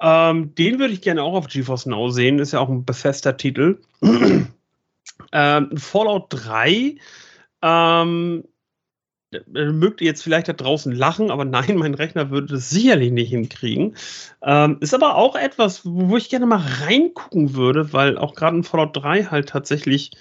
[0.00, 2.38] Ähm, den würde ich gerne auch auf GeForce Now sehen.
[2.38, 3.80] Ist ja auch ein befester Titel.
[5.32, 6.96] ähm, Fallout 3.
[7.62, 8.44] Ähm,
[9.46, 13.30] mögt ihr jetzt vielleicht da draußen lachen, aber nein, mein Rechner würde das sicherlich nicht
[13.30, 13.96] hinkriegen.
[14.42, 18.64] Ähm, ist aber auch etwas, wo ich gerne mal reingucken würde, weil auch gerade ein
[18.64, 20.12] Fallout 3 halt tatsächlich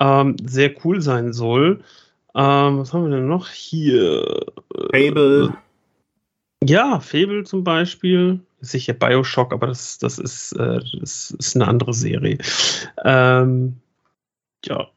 [0.00, 1.84] ähm, sehr cool sein soll.
[2.34, 4.46] Ähm, was haben wir denn noch hier?
[4.90, 5.54] Fable.
[6.64, 8.40] Ja, Fable zum Beispiel.
[8.60, 12.38] Sicher Bioshock, aber das, das, ist, äh, das ist eine andere Serie.
[13.04, 13.76] Ähm,
[14.64, 14.88] ja.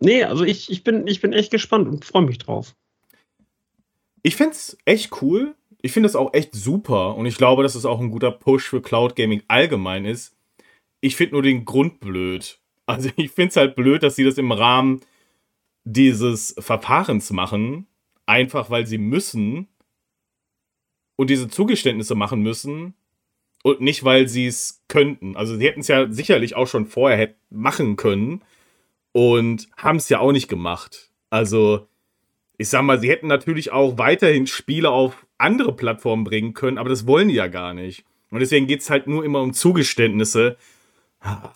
[0.00, 2.74] Nee, also ich, ich, bin, ich bin echt gespannt und freue mich drauf.
[4.22, 5.54] Ich finde es echt cool.
[5.80, 8.68] Ich finde es auch echt super und ich glaube, dass es auch ein guter Push
[8.68, 10.34] für Cloud Gaming allgemein ist.
[11.00, 12.58] Ich finde nur den Grund blöd.
[12.86, 15.00] Also ich finde es halt blöd, dass sie das im Rahmen
[15.84, 17.86] dieses Verfahrens machen,
[18.26, 19.68] einfach weil sie müssen
[21.16, 22.94] und diese Zugeständnisse machen müssen
[23.62, 25.36] und nicht, weil sie es könnten.
[25.36, 28.42] Also sie hätten es ja sicherlich auch schon vorher machen können
[29.12, 31.10] und haben es ja auch nicht gemacht.
[31.30, 31.88] Also
[32.58, 36.88] ich sag mal, sie hätten natürlich auch weiterhin Spiele auf andere Plattformen bringen können, aber
[36.88, 38.04] das wollen die ja gar nicht.
[38.30, 40.56] Und deswegen geht es halt nur immer um Zugeständnisse.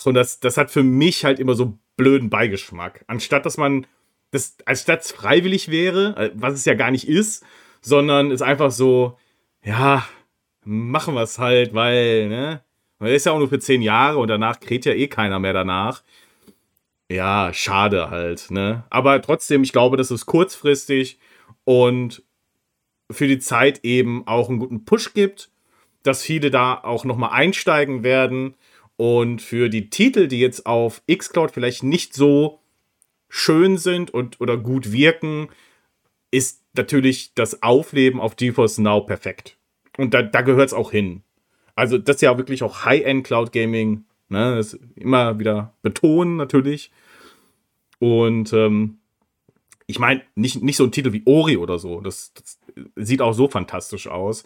[0.04, 3.04] Und das, das hat für mich halt immer so blöden Beigeschmack.
[3.07, 3.87] Anstatt dass man
[4.31, 7.44] das, als statt es freiwillig wäre, äh, was es ja gar nicht ist,
[7.81, 9.18] sondern ist einfach so,
[9.62, 10.07] ja,
[10.64, 12.62] machen wir es halt, weil, ne?
[12.98, 15.52] Weil ist ja auch nur für zehn Jahre und danach kräht ja eh keiner mehr
[15.52, 16.02] danach.
[17.11, 18.85] Ja, schade halt, ne?
[18.90, 21.18] Aber trotzdem, ich glaube, das ist kurzfristig
[21.64, 22.22] und
[23.11, 25.50] für die Zeit eben auch einen guten Push gibt,
[26.02, 28.54] dass viele da auch nochmal einsteigen werden
[28.98, 32.58] und für die Titel, die jetzt auf Xcloud vielleicht nicht so
[33.28, 35.48] schön sind und oder gut wirken,
[36.32, 39.56] ist natürlich das Aufleben auf GeForce Now perfekt.
[39.96, 41.22] Und da, da gehört es auch hin.
[41.76, 44.04] Also, das ist ja wirklich auch High-End Cloud Gaming.
[44.30, 44.56] Ne?
[44.56, 46.90] Das immer wieder betonen natürlich.
[48.00, 48.98] Und ähm,
[49.87, 52.00] ich meine, nicht, nicht so ein Titel wie Ori oder so.
[52.00, 52.58] Das, das
[52.96, 54.42] sieht auch so fantastisch aus.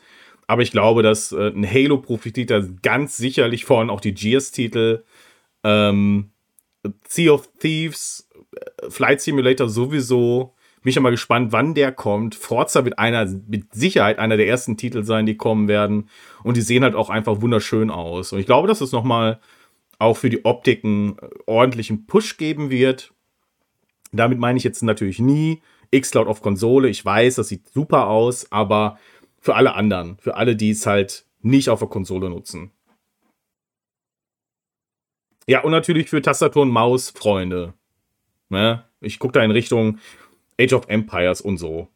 [0.46, 5.04] Aber ich glaube, dass äh, ein Halo profitiert da ganz sicherlich von, auch die Gears-Titel.
[5.64, 6.30] Ähm,
[7.08, 10.54] sea of Thieves, äh, Flight Simulator sowieso.
[10.82, 12.34] Bin ich mal gespannt, wann der kommt.
[12.34, 16.08] Forza wird einer, mit Sicherheit einer der ersten Titel sein, die kommen werden.
[16.42, 18.32] Und die sehen halt auch einfach wunderschön aus.
[18.32, 19.40] Und ich glaube, dass es nochmal
[20.00, 23.12] auch für die Optiken äh, ordentlichen Push geben wird.
[24.10, 25.62] Damit meine ich jetzt natürlich nie
[25.96, 26.88] Xcloud auf Konsole.
[26.88, 28.98] Ich weiß, das sieht super aus, aber
[29.42, 32.70] für alle anderen, für alle, die es halt nicht auf der Konsole nutzen.
[35.48, 37.74] Ja, und natürlich für Tastatur und Maus, Freunde.
[38.48, 38.84] Ne?
[39.00, 39.98] Ich gucke da in Richtung
[40.60, 41.88] Age of Empires und so.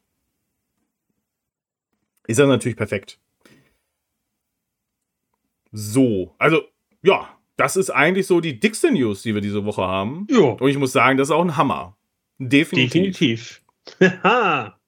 [2.26, 3.20] Ist das natürlich perfekt.
[5.70, 6.62] So, also,
[7.02, 10.26] ja, das ist eigentlich so die dickste News, die wir diese Woche haben.
[10.28, 10.40] Ja.
[10.40, 11.96] Und ich muss sagen, das ist auch ein Hammer.
[12.38, 13.62] Definitiv.
[14.00, 14.72] Definitiv.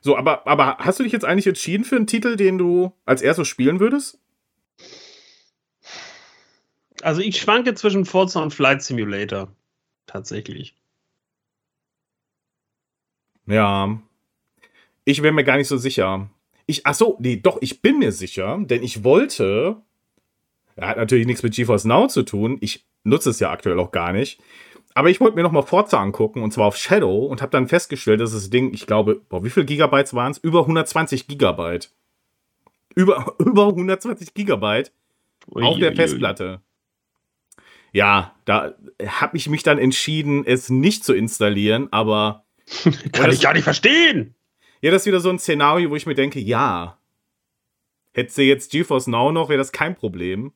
[0.00, 3.22] so, aber, aber hast du dich jetzt eigentlich entschieden für einen Titel, den du als
[3.22, 4.18] erstes spielen würdest?
[7.02, 9.48] Also ich schwanke zwischen Forza und Flight Simulator.
[10.06, 10.74] Tatsächlich.
[13.46, 14.00] Ja.
[15.04, 16.28] Ich wäre mir gar nicht so sicher.
[16.66, 19.76] Ich, ach so, nee, doch, ich bin mir sicher, denn ich wollte,
[20.76, 23.90] er hat natürlich nichts mit GeForce Now zu tun, ich nutze es ja aktuell auch
[23.90, 24.38] gar nicht,
[24.98, 28.20] aber ich wollte mir nochmal Forza angucken und zwar auf Shadow und habe dann festgestellt,
[28.20, 30.38] dass das Ding, ich glaube, boah, wie viel Gigabytes waren es?
[30.38, 31.92] Über 120 Gigabyte.
[32.96, 34.90] Über, über 120 Gigabyte
[35.54, 36.60] ui, auf der ui, Festplatte.
[36.60, 37.62] Ui.
[37.92, 38.74] Ja, da
[39.06, 42.44] habe ich mich dann entschieden, es nicht zu installieren, aber
[43.12, 44.34] Kann ich gar nicht verstehen.
[44.80, 46.98] Ja, das ist wieder so ein Szenario, wo ich mir denke, ja,
[48.14, 50.52] hätte sie jetzt GeForce Now noch, wäre das kein Problem.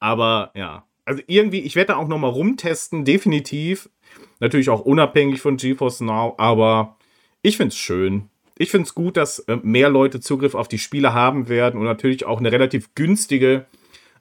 [0.00, 3.88] Aber ja, also irgendwie, ich werde da auch noch mal rumtesten, definitiv.
[4.40, 6.96] Natürlich auch unabhängig von GeForce Now, aber
[7.42, 8.30] ich finde es schön.
[8.56, 11.86] Ich finde es gut, dass äh, mehr Leute Zugriff auf die Spiele haben werden und
[11.86, 13.66] natürlich auch eine relativ günstige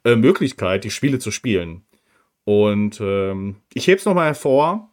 [0.03, 1.83] äh, Möglichkeit, die Spiele zu spielen.
[2.45, 4.91] Und ähm, ich hebe es nochmal hervor,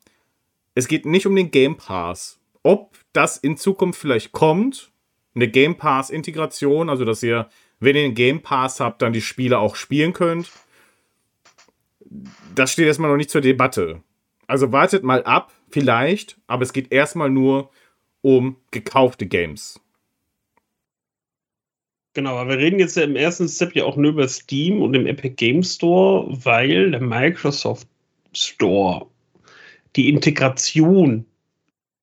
[0.75, 2.39] es geht nicht um den Game Pass.
[2.63, 4.93] Ob das in Zukunft vielleicht kommt,
[5.35, 7.49] eine Game Pass-Integration, also dass ihr,
[7.81, 10.51] wenn ihr einen Game Pass habt, dann die Spiele auch spielen könnt,
[12.55, 14.03] das steht erstmal noch nicht zur Debatte.
[14.47, 17.71] Also wartet mal ab, vielleicht, aber es geht erstmal nur
[18.21, 19.81] um gekaufte Games.
[22.15, 24.95] Genau, aber wir reden jetzt ja im ersten Step ja auch nur über Steam und
[24.95, 27.87] im Epic Game Store, weil der Microsoft
[28.33, 29.07] Store
[29.97, 31.25] die Integration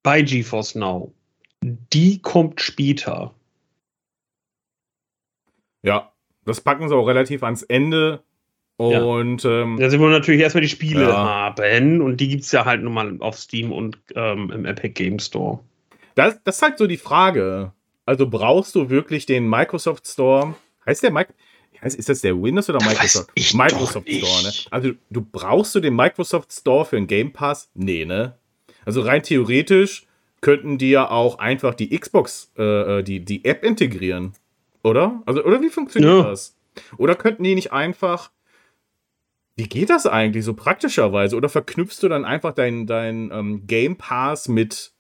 [0.03, 1.13] bei GeForce Now,
[1.61, 3.33] die kommt später.
[5.83, 6.13] Ja,
[6.45, 8.23] das packen sie auch relativ ans Ende.
[8.77, 9.61] Und ja.
[9.63, 11.15] ähm, da sind wir natürlich erstmal die Spiele ja.
[11.15, 14.89] haben und die gibt es ja halt nun mal auf Steam und ähm, im Epic
[14.89, 15.59] Game Store.
[16.13, 17.71] Das, das ist halt so die Frage.
[18.05, 20.55] Also brauchst du wirklich den Microsoft Store?
[20.85, 21.33] Heißt der Mike?
[21.81, 23.31] ist das der Windows oder Microsoft?
[23.53, 24.51] Microsoft Store, ne?
[24.71, 27.69] Also du brauchst du den Microsoft Store für einen Game Pass?
[27.73, 28.35] Nee, ne?
[28.85, 30.07] Also rein theoretisch
[30.41, 34.33] könnten die ja auch einfach die Xbox, äh, äh, die, die App integrieren.
[34.83, 35.21] Oder?
[35.25, 36.29] Also, oder wie funktioniert ja.
[36.29, 36.55] das?
[36.97, 38.31] Oder könnten die nicht einfach.
[39.57, 41.35] Wie geht das eigentlich so praktischerweise?
[41.35, 44.93] Oder verknüpfst du dann einfach deinen dein, ähm, Game Pass mit,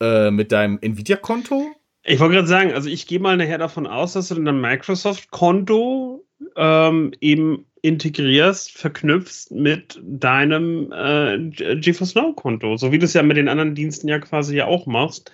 [0.00, 1.70] äh, mit deinem Nvidia-Konto?
[2.02, 6.24] Ich wollte gerade sagen, also ich gehe mal nachher davon aus, dass du dein Microsoft-Konto
[6.56, 11.38] ähm, eben integrierst, verknüpfst mit deinem äh,
[11.76, 14.86] GeForce Now-Konto, so wie du es ja mit den anderen Diensten ja quasi ja auch
[14.86, 15.30] machst,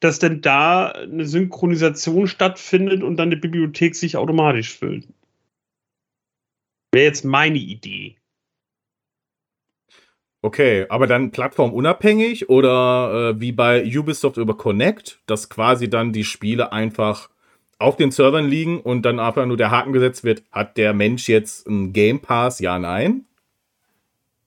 [0.00, 5.08] dass denn da eine Synchronisation stattfindet und dann die Bibliothek sich automatisch füllt.
[6.92, 8.16] Wäre jetzt meine Idee.
[10.40, 16.24] Okay, aber dann plattformunabhängig oder äh, wie bei Ubisoft über Connect, dass quasi dann die
[16.24, 17.28] Spiele einfach
[17.78, 21.28] auf den Servern liegen und dann einfach nur der Haken gesetzt wird, hat der Mensch
[21.28, 22.60] jetzt einen Game Pass?
[22.60, 23.24] Ja, nein.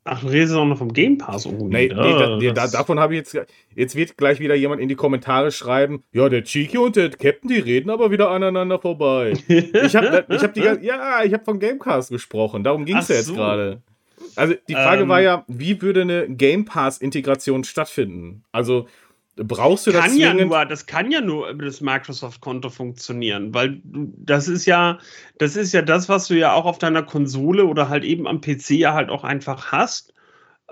[0.03, 1.65] Ach, du redest auch noch vom Game Pass irgendwie.
[1.65, 3.37] Nee, nee, da, nee da, davon habe ich jetzt.
[3.75, 7.49] Jetzt wird gleich wieder jemand in die Kommentare schreiben: Ja, der Cheeky und der Captain,
[7.49, 9.33] die reden aber wieder aneinander vorbei.
[9.47, 12.63] ich habe ich hab die, ja, ich habe von Gamecast gesprochen.
[12.63, 13.35] Darum ging es ja jetzt so.
[13.35, 13.81] gerade.
[14.35, 18.43] Also die Frage ähm, war ja, wie würde eine Game Pass-Integration stattfinden?
[18.51, 18.87] Also
[19.35, 23.81] brauchst du das kann ja nur, Das kann ja nur über das Microsoft-Konto funktionieren, weil
[23.83, 24.99] das ist ja,
[25.37, 28.41] das ist ja das, was du ja auch auf deiner Konsole oder halt eben am
[28.41, 30.13] PC ja halt auch einfach hast.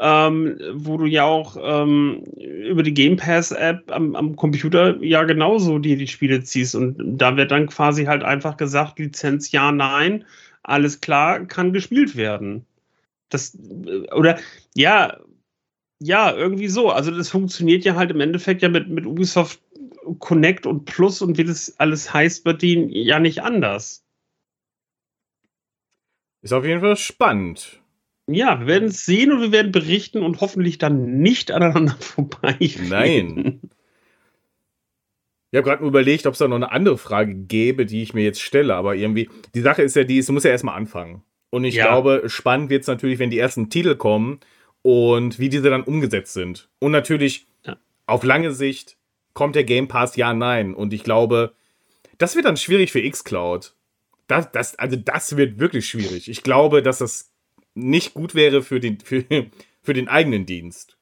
[0.02, 5.78] Ähm, wo du ja auch ähm, über die Game Pass-App am, am, Computer ja genauso
[5.78, 6.74] die, die Spiele ziehst.
[6.74, 10.24] Und da wird dann quasi halt einfach gesagt, Lizenz ja, nein,
[10.64, 12.66] alles klar, kann gespielt werden.
[13.28, 14.40] Das, äh, oder
[14.74, 15.18] ja,
[16.00, 16.90] ja, irgendwie so.
[16.90, 19.62] Also das funktioniert ja halt im Endeffekt ja mit, mit Ubisoft
[20.20, 24.04] Connect und Plus und wie das alles heißt, wird die ja nicht anders.
[26.42, 27.82] Ist auf jeden Fall spannend.
[28.28, 32.58] Ja, wir werden es sehen und wir werden berichten und hoffentlich dann nicht aneinander vorbei.
[32.88, 33.60] Nein.
[35.52, 38.24] Ich habe gerade überlegt, ob es da noch eine andere Frage gäbe, die ich mir
[38.24, 41.24] jetzt stelle, aber irgendwie, die Sache ist ja die, es muss ja erstmal anfangen.
[41.50, 41.88] Und ich ja.
[41.88, 44.40] glaube, spannend wird es natürlich, wenn die ersten Titel kommen
[44.82, 46.70] und wie diese dann umgesetzt sind.
[46.80, 47.78] Und natürlich ja.
[48.06, 48.98] auf lange Sicht
[49.34, 50.74] kommt der Game Pass ja, nein.
[50.74, 51.54] Und ich glaube,
[52.18, 53.74] das wird dann schwierig für Xcloud.
[54.28, 56.30] Das, das, also das wird wirklich schwierig.
[56.30, 57.32] Ich glaube, dass das
[57.74, 59.24] nicht gut wäre für den, für,
[59.82, 60.98] für den eigenen Dienst.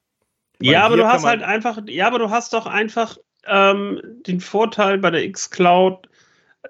[0.60, 4.40] Weil ja, aber du hast halt einfach, ja, aber du hast doch einfach ähm, den
[4.40, 6.10] Vorteil bei der Xcloud,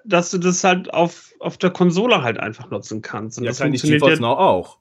[0.04, 3.38] dass du das halt auf, auf der Konsole halt einfach nutzen kannst.
[3.38, 4.78] Und ja, das kann ich ja, auch.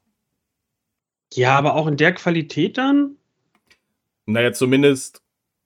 [1.34, 3.18] Ja, aber auch in der Qualität dann?
[4.26, 5.22] Naja, zumindest,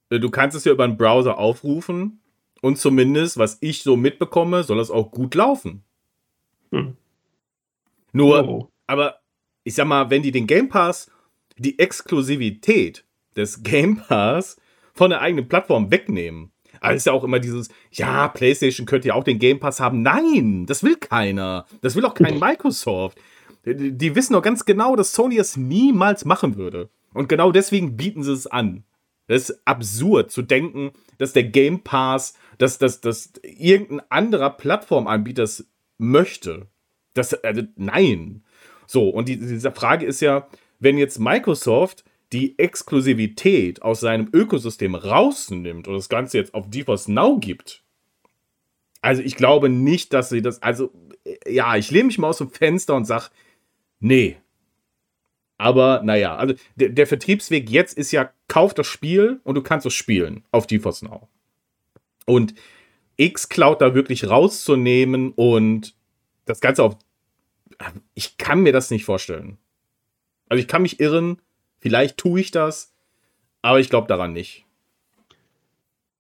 [0.10, 2.22] äh, du kannst es ja über einen Browser aufrufen
[2.62, 5.84] und zumindest, was ich so mitbekomme, soll es auch gut laufen.
[6.72, 6.96] Hm.
[8.14, 8.68] Nur, oh.
[8.88, 9.20] aber
[9.64, 11.12] ich sag mal, wenn die den Game Pass,
[11.58, 14.58] die Exklusivität des Game Pass
[14.94, 16.52] von der eigenen Plattform wegnehmen.
[16.80, 20.02] Aber ist ja auch immer dieses, ja, PlayStation könnte ja auch den Game Pass haben.
[20.02, 21.66] Nein, das will keiner.
[21.82, 23.20] Das will auch kein Microsoft.
[23.66, 26.90] Die, wissen doch ganz genau, dass Sony es niemals machen würde.
[27.14, 28.84] Und genau deswegen bieten sie es an.
[29.28, 35.44] Das ist absurd zu denken, dass der Game Pass, dass, dass, dass irgendein anderer Plattformanbieter
[35.44, 36.68] es möchte.
[37.14, 38.44] Das, also, nein.
[38.88, 40.48] So, und die, diese Frage ist ja,
[40.80, 47.10] wenn jetzt Microsoft die Exklusivität aus seinem Ökosystem rausnimmt und das Ganze jetzt auf GeForce
[47.10, 47.84] Now gibt,
[49.02, 50.92] also ich glaube nicht, dass sie das, also
[51.48, 53.30] ja, ich lehne mich mal aus dem Fenster und sage,
[54.02, 54.38] nee.
[55.58, 59.86] Aber naja, also der, der Vertriebsweg jetzt ist ja, kauf das Spiel und du kannst
[59.86, 61.30] es spielen auf GeForce Now.
[62.26, 62.54] Und
[63.18, 65.96] Xcloud da wirklich rauszunehmen und
[66.46, 66.98] das Ganze auf
[68.14, 69.58] ich kann mir das nicht vorstellen.
[70.50, 71.42] Also ich kann mich irren,
[71.80, 72.94] vielleicht tue ich das,
[73.62, 74.66] aber ich glaube daran nicht.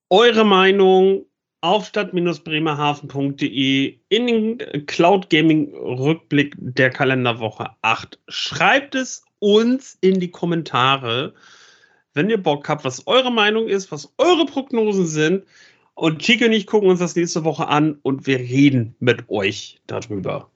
[0.09, 1.25] Eure Meinung
[1.61, 8.19] auf stadt-bremerhaven.de in den Cloud Gaming Rückblick der Kalenderwoche 8.
[8.27, 11.33] Schreibt es uns in die Kommentare,
[12.13, 15.45] wenn ihr Bock habt, was eure Meinung ist, was eure Prognosen sind.
[15.93, 19.81] Und Chico und ich gucken uns das nächste Woche an und wir reden mit euch
[19.85, 20.49] darüber.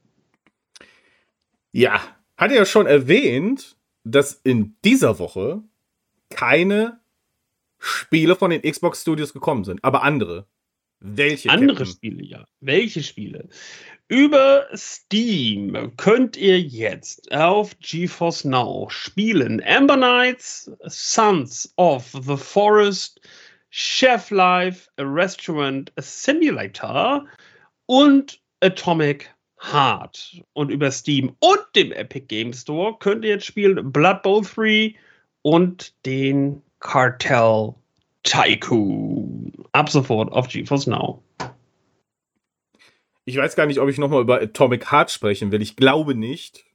[1.72, 2.02] Ja,
[2.38, 5.62] hat ja schon erwähnt, dass in dieser Woche
[6.30, 7.00] keine
[7.78, 10.48] Spiele von den Xbox Studios gekommen sind, aber andere.
[11.06, 11.50] Welche?
[11.50, 11.94] Andere Captain?
[11.94, 12.46] Spiele, ja.
[12.62, 13.48] Welche Spiele?
[14.08, 23.22] Über Steam könnt ihr jetzt auf GeForce Now spielen Amber Knights, Sons of the Forest,
[23.70, 27.26] Chef Life, a Restaurant Simulator
[27.88, 30.42] und Atomic hart.
[30.54, 34.96] Und über Steam und dem Epic Game Store könnt ihr jetzt spielen Blood Bowl 3
[35.42, 37.76] und den Cartel
[38.26, 39.54] Tycoon.
[39.72, 41.24] Ab sofort auf GeForce Now.
[43.24, 45.62] Ich weiß gar nicht, ob ich nochmal über Atomic Heart sprechen will.
[45.62, 46.66] Ich glaube nicht.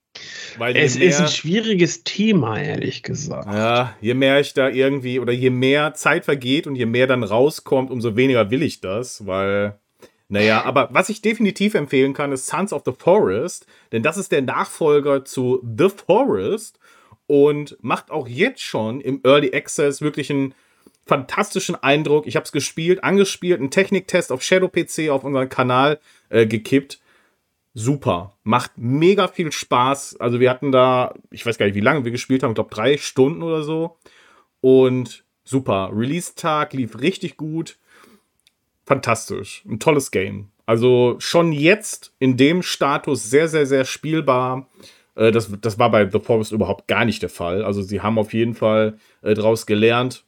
[0.59, 3.47] es mehr, ist ein schwieriges Thema, ehrlich gesagt.
[3.47, 7.23] Ja, je mehr ich da irgendwie oder je mehr Zeit vergeht und je mehr dann
[7.23, 9.79] rauskommt, umso weniger will ich das, weil
[10.29, 14.31] naja, aber was ich definitiv empfehlen kann, ist Sons of the Forest, denn das ist
[14.31, 16.79] der Nachfolger zu The Forest
[17.27, 20.55] und macht auch jetzt schon im Early Access wirklich einen
[21.11, 22.29] fantastischen Eindruck.
[22.29, 27.01] Ich habe es gespielt, angespielt, einen Techniktest auf Shadow PC auf unseren Kanal äh, gekippt.
[27.75, 30.21] Super, macht mega viel Spaß.
[30.21, 32.73] Also wir hatten da, ich weiß gar nicht, wie lange wir gespielt haben, ich glaube
[32.73, 33.97] drei Stunden oder so.
[34.61, 37.77] Und super, Release-Tag lief richtig gut
[38.87, 39.65] fantastisch.
[39.69, 40.51] Ein tolles Game.
[40.65, 44.69] Also schon jetzt in dem Status sehr, sehr, sehr spielbar.
[45.17, 47.65] Äh, das, das war bei The Forest überhaupt gar nicht der Fall.
[47.65, 50.25] Also sie haben auf jeden Fall äh, daraus gelernt.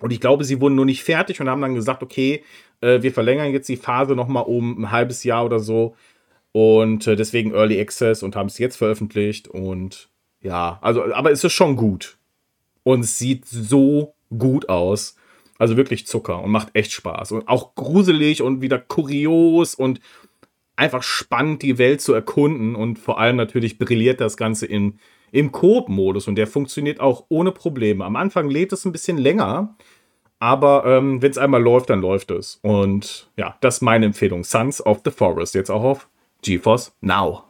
[0.00, 2.42] Und ich glaube, sie wurden nur nicht fertig und haben dann gesagt, okay,
[2.80, 5.96] äh, wir verlängern jetzt die Phase noch mal um ein halbes Jahr oder so.
[6.52, 9.48] Und äh, deswegen Early Access und haben es jetzt veröffentlicht.
[9.48, 10.08] Und
[10.40, 12.18] ja, also, aber es ist schon gut.
[12.82, 15.16] Und es sieht so gut aus.
[15.58, 17.32] Also wirklich Zucker und macht echt Spaß.
[17.32, 20.00] Und auch gruselig und wieder kurios und
[20.76, 22.74] einfach spannend, die Welt zu erkunden.
[22.74, 24.98] Und vor allem natürlich brilliert das Ganze in,
[25.32, 26.28] im Coop-Modus.
[26.28, 28.04] Und der funktioniert auch ohne Probleme.
[28.04, 29.76] Am Anfang lädt es ein bisschen länger.
[30.38, 32.58] Aber ähm, wenn es einmal läuft, dann läuft es.
[32.62, 34.44] Und ja, das ist meine Empfehlung.
[34.44, 35.54] Sons of the Forest.
[35.54, 36.08] Jetzt auch auf
[36.42, 37.42] GeForce Now.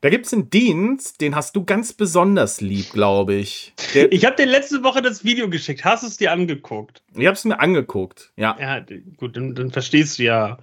[0.00, 3.72] Da gibt es einen Dienst, den hast du ganz besonders lieb, glaube ich.
[3.94, 5.84] Der, ich habe dir letzte Woche das Video geschickt.
[5.84, 7.02] Hast du es dir angeguckt?
[7.16, 8.56] Ich habe es mir angeguckt, ja.
[8.60, 8.84] Ja,
[9.16, 10.58] gut, dann, dann verstehst du ja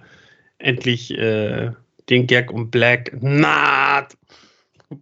[0.58, 1.72] endlich äh,
[2.08, 4.16] den Gag um Black Not.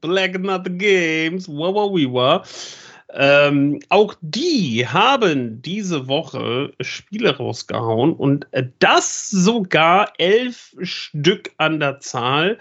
[0.00, 1.48] Black the Games.
[1.48, 2.42] Were.
[3.16, 8.46] Ähm, auch die haben diese Woche Spiele rausgehauen und
[8.80, 12.58] das sogar elf Stück an der Zahl.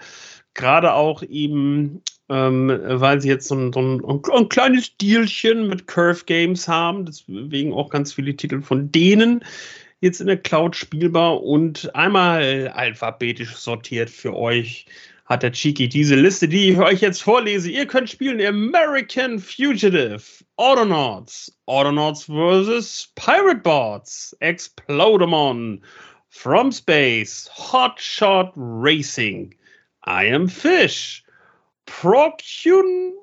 [0.54, 5.88] Gerade auch eben, ähm, weil sie jetzt so ein, so ein, ein, kleines Dealchen mit
[5.88, 9.44] Curve Games haben, deswegen auch ganz viele Titel von denen
[10.00, 14.86] jetzt in der Cloud spielbar und einmal alphabetisch sortiert für euch
[15.24, 17.70] hat der Cheeky diese Liste, die ich euch jetzt vorlese.
[17.70, 20.22] Ihr könnt spielen American Fugitive,
[20.56, 23.12] Autonauts, Autonauts vs.
[23.14, 25.82] Pirate Bots, Explodemon,
[26.28, 29.54] From Space, Hotshot Racing,
[30.06, 31.24] I Am Fish,
[31.86, 33.14] Procun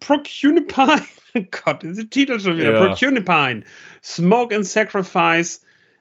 [0.00, 1.06] Procunipine,
[1.50, 2.86] Gott, ist der Titel schon wieder, ja.
[2.86, 3.64] Procunipine,
[4.02, 5.60] Smoke and Sacrifice,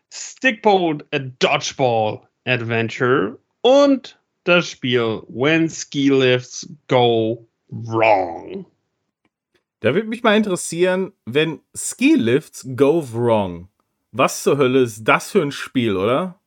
[0.09, 3.39] Stickbolt, a Dodgeball Adventure.
[3.61, 4.16] Und
[4.47, 8.65] das Spiel When Ski Lifts Go Wrong.
[9.79, 13.67] Da würde mich mal interessieren, wenn Ski Lifts Go Wrong.
[14.11, 16.39] Was zur Hölle ist das für ein Spiel, oder?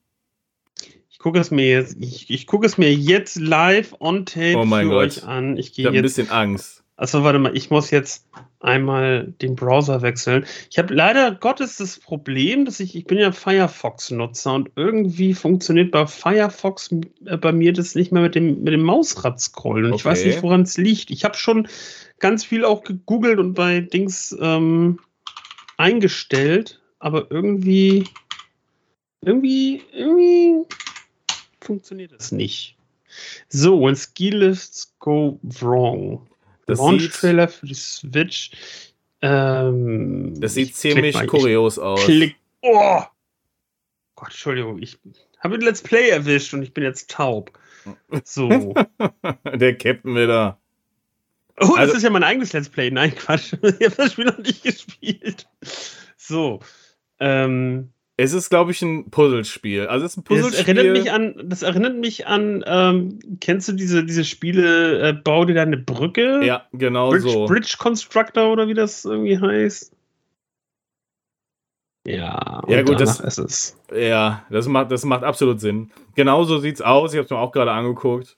[1.08, 4.64] Ich gucke es mir jetzt, ich, ich gucke es mir jetzt live on tape oh
[4.64, 5.04] mein für Gott.
[5.04, 5.56] euch an.
[5.56, 5.94] Ich gehe jetzt.
[5.94, 6.79] ein bisschen Angst.
[7.00, 8.26] Achso, warte mal, ich muss jetzt
[8.60, 10.44] einmal den Browser wechseln.
[10.70, 15.92] Ich habe leider Gottes das Problem, dass ich, ich bin ja Firefox-Nutzer und irgendwie funktioniert
[15.92, 16.90] bei Firefox
[17.24, 19.86] äh, bei mir das nicht mehr mit dem, mit dem Mausrad scrollen.
[19.86, 20.28] Und ich weiß Okay.
[20.28, 21.10] nicht, woran es liegt.
[21.10, 21.68] Ich habe schon
[22.18, 25.00] ganz viel auch gegoogelt und bei Dings ähm,
[25.78, 28.06] eingestellt, aber irgendwie,
[29.22, 30.66] irgendwie, irgendwie
[31.62, 32.76] funktioniert es nicht.
[33.48, 36.26] So, when ski lifts go wrong.
[36.70, 38.50] Das Launch sieht, Trailer für die Switch.
[39.22, 42.02] Ähm, das sieht ziemlich mal, ich kurios aus.
[42.04, 42.36] Klick.
[42.62, 43.02] Oh!
[44.14, 44.98] Gott, Entschuldigung, ich
[45.42, 47.58] habe ein Let's Play erwischt und ich bin jetzt taub.
[48.24, 48.48] So.
[49.54, 50.58] Der Captain wieder.
[51.60, 52.90] Oh, Also- das ist ja mein eigenes Let's Play.
[52.90, 53.52] Nein, Quatsch.
[53.62, 55.46] Ich habe das Spiel noch nicht gespielt.
[56.16, 56.60] So.
[57.18, 57.90] Ähm,
[58.22, 59.86] Es ist, glaube ich, ein Puzzlespiel.
[59.86, 60.76] Also es ist ein das Puzzlespiel.
[60.76, 65.46] erinnert mich an, das erinnert mich an, ähm, kennst du diese, diese Spiele, äh, bau
[65.46, 66.44] dir deine Brücke?
[66.44, 67.46] Ja, genau Bridge, so.
[67.46, 69.92] Bridge Constructor oder wie das irgendwie heißt.
[72.06, 73.76] Ja, Ja, gut, das- ist es.
[73.94, 75.90] Ja, das macht, das macht absolut Sinn.
[76.14, 77.12] Genauso sieht's aus.
[77.12, 78.36] Ich habe es mir auch gerade angeguckt.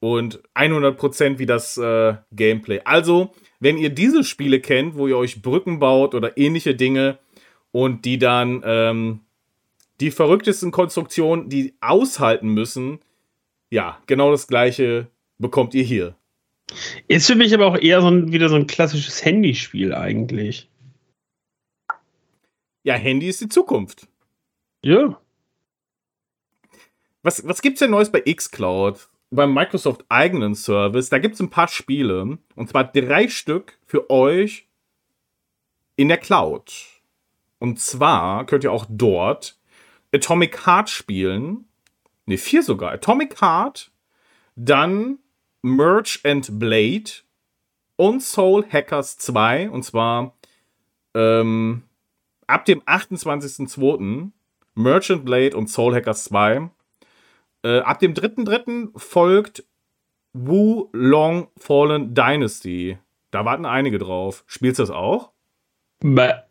[0.00, 2.80] Und 100% wie das äh, Gameplay.
[2.84, 7.18] Also, wenn ihr diese Spiele kennt, wo ihr euch Brücken baut oder ähnliche Dinge
[7.74, 9.20] und die dann ähm,
[9.98, 13.00] die verrücktesten Konstruktionen, die aushalten müssen,
[13.68, 15.08] ja, genau das gleiche
[15.38, 16.14] bekommt ihr hier.
[17.08, 20.70] Ist für mich aber auch eher so ein, wieder so ein klassisches Handyspiel eigentlich.
[22.84, 24.06] Ja, Handy ist die Zukunft.
[24.84, 25.20] Ja.
[27.24, 29.08] Was, was gibt's denn Neues bei xCloud?
[29.32, 34.68] Beim Microsoft eigenen Service, da gibt's ein paar Spiele, und zwar drei Stück für euch
[35.96, 36.93] in der Cloud.
[37.64, 39.58] Und zwar könnt ihr auch dort
[40.14, 41.64] Atomic Heart spielen.
[42.26, 42.92] Ne, vier sogar.
[42.92, 43.90] Atomic Heart,
[44.54, 45.18] dann
[45.62, 47.10] Merge and Blade
[47.96, 49.70] und Soul Hackers 2.
[49.70, 50.36] Und zwar
[51.14, 51.84] ähm,
[52.46, 54.28] ab dem 28.02.
[54.74, 56.68] Merchant Blade und Soul Hackers 2.
[57.62, 58.90] Äh, ab dem 3.3.
[58.94, 59.64] folgt
[60.34, 62.98] Wu Long Fallen Dynasty.
[63.30, 64.44] Da warten einige drauf.
[64.46, 65.30] Spielst du das auch?
[66.00, 66.43] Bäh.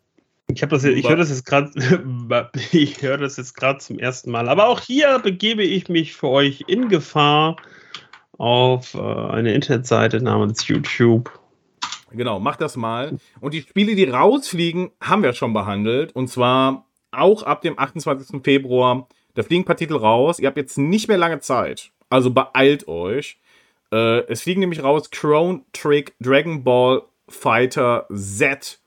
[0.52, 1.70] Ich habe das, jetzt- ich höre das jetzt gerade,
[2.72, 4.48] ich höre das jetzt gerade zum ersten Mal.
[4.48, 7.56] Aber auch hier begebe ich mich für euch in Gefahr
[8.38, 11.30] auf äh, eine Internetseite namens YouTube.
[12.12, 13.16] Genau, mach das mal.
[13.40, 16.14] Und die Spiele, die rausfliegen, haben wir schon behandelt.
[16.14, 18.42] Und zwar auch ab dem 28.
[18.44, 19.08] Februar.
[19.34, 20.38] Da fliegen ein paar Titel raus.
[20.38, 21.90] Ihr habt jetzt nicht mehr lange Zeit.
[22.10, 23.38] Also beeilt euch.
[23.92, 28.78] Äh, es fliegen nämlich raus Crown Trick, Dragon Ball Fighter Z,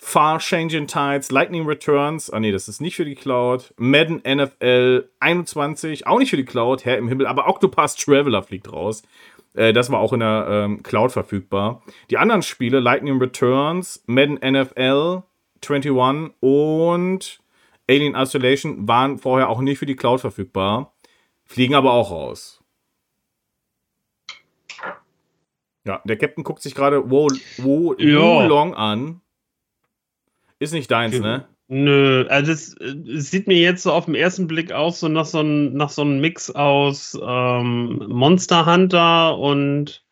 [0.00, 2.30] Far Changing Tides, Lightning Returns.
[2.30, 3.74] Ah, nee, das ist nicht für die Cloud.
[3.76, 7.26] Madden NFL 21, auch nicht für die Cloud, Herr im Himmel.
[7.26, 9.02] Aber Octopus Traveler fliegt raus.
[9.54, 11.82] Äh, das war auch in der ähm, Cloud verfügbar.
[12.10, 15.24] Die anderen Spiele, Lightning Returns, Madden NFL
[15.66, 15.90] 21
[16.40, 17.40] und
[17.90, 20.94] Alien Isolation, waren vorher auch nicht für die Cloud verfügbar.
[21.44, 22.62] Fliegen aber auch raus.
[25.84, 27.94] Ja, der Captain guckt sich gerade Wo, Wo.
[27.98, 29.22] Wo Long an.
[30.58, 31.46] Ist nicht deins, ne?
[31.68, 35.26] Nö, also es, es, sieht mir jetzt so auf den ersten Blick aus, so nach
[35.26, 40.02] so einem nach so einem Mix aus ähm, Monster Hunter und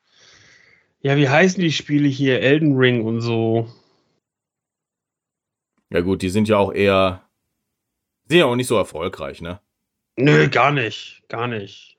[1.00, 2.40] ja, wie heißen die Spiele hier?
[2.40, 3.72] Elden Ring und so.
[5.90, 7.22] Ja, gut, die sind ja auch eher.
[8.28, 9.60] Sind ja auch nicht so erfolgreich, ne?
[10.16, 11.22] Nö, gar nicht.
[11.28, 11.95] Gar nicht.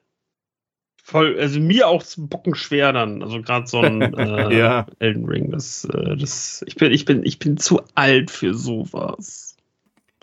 [1.10, 3.24] Voll, also mir auch zum Bocken schwer dann.
[3.24, 4.86] Also gerade so ein äh, ja.
[4.99, 5.51] Elden Ring.
[5.51, 9.55] Das, äh, das, ich, bin, ich, bin, ich bin zu alt für sowas.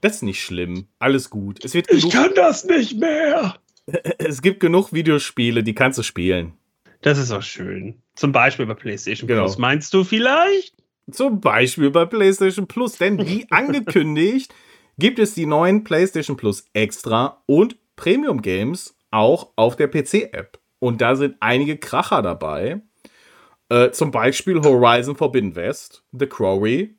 [0.02, 0.86] Das ist nicht schlimm.
[0.98, 1.64] Alles gut.
[1.64, 3.56] Es wird ich kann das nicht mehr.
[4.18, 6.52] Es gibt genug Videospiele, die kannst du spielen.
[7.00, 8.02] Das ist auch schön.
[8.14, 9.44] Zum Beispiel bei PlayStation genau.
[9.44, 9.56] Plus.
[9.56, 10.74] Meinst du vielleicht?
[11.10, 12.98] Zum Beispiel bei PlayStation Plus.
[12.98, 14.54] Denn wie angekündigt
[14.98, 20.58] gibt es die neuen PlayStation Plus Extra und Premium Games auch auf der PC-App.
[20.84, 22.82] Und da sind einige Kracher dabei.
[23.70, 26.94] Äh, zum Beispiel Horizon Forbidden West, The Quarry,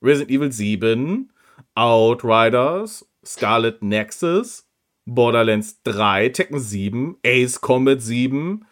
[0.00, 1.32] Resident Evil 7,
[1.74, 4.68] Outriders, Scarlet Nexus,
[5.04, 8.64] Borderlands 3, Tekken 7, Ace Combat 7,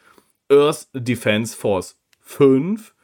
[0.48, 2.94] Earth Defense Force 5,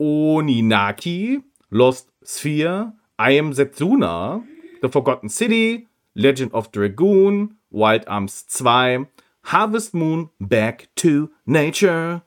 [0.00, 4.42] Oninaki, Lost Sphere, I Am Setsuna,
[4.80, 9.06] The Forgotten City, Legend of Dragoon, Wild Arms 2,
[9.46, 12.22] Harvest Moon Back to Nature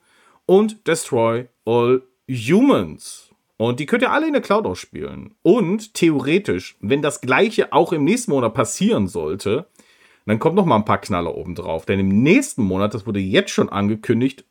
[0.46, 3.30] und Destroy All Humans.
[3.58, 5.34] Und die könnt ihr alle in der Cloud ausspielen.
[5.42, 9.66] Und theoretisch, wenn das gleiche auch im nächsten Monat passieren sollte,
[10.24, 11.84] dann kommt noch mal ein paar Knaller oben drauf.
[11.84, 14.46] Denn im nächsten Monat, das wurde jetzt schon angekündigt,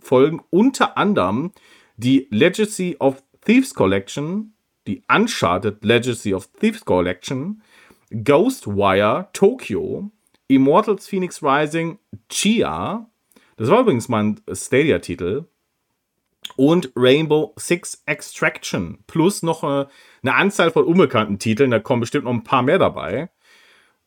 [0.00, 1.52] folgen unter anderem
[1.96, 4.54] die Legacy of Thieves Collection,
[4.88, 7.62] die Uncharted Legacy of Thieves Collection,
[8.10, 10.10] Ghostwire Tokyo,
[10.48, 13.08] Immortals Phoenix Rising Chia,
[13.56, 15.46] das war übrigens mein Stadia-Titel,
[16.56, 18.98] und Rainbow Six Extraction.
[19.06, 19.86] Plus noch eine, äh,
[20.22, 21.70] eine Anzahl von unbekannten Titeln.
[21.70, 23.30] Da kommen bestimmt noch ein paar mehr dabei.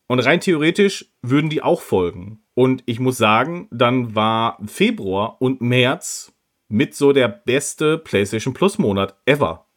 [0.07, 2.43] Und rein theoretisch würden die auch folgen.
[2.53, 6.33] Und ich muss sagen, dann war Februar und März
[6.67, 9.67] mit so der beste PlayStation Plus Monat ever.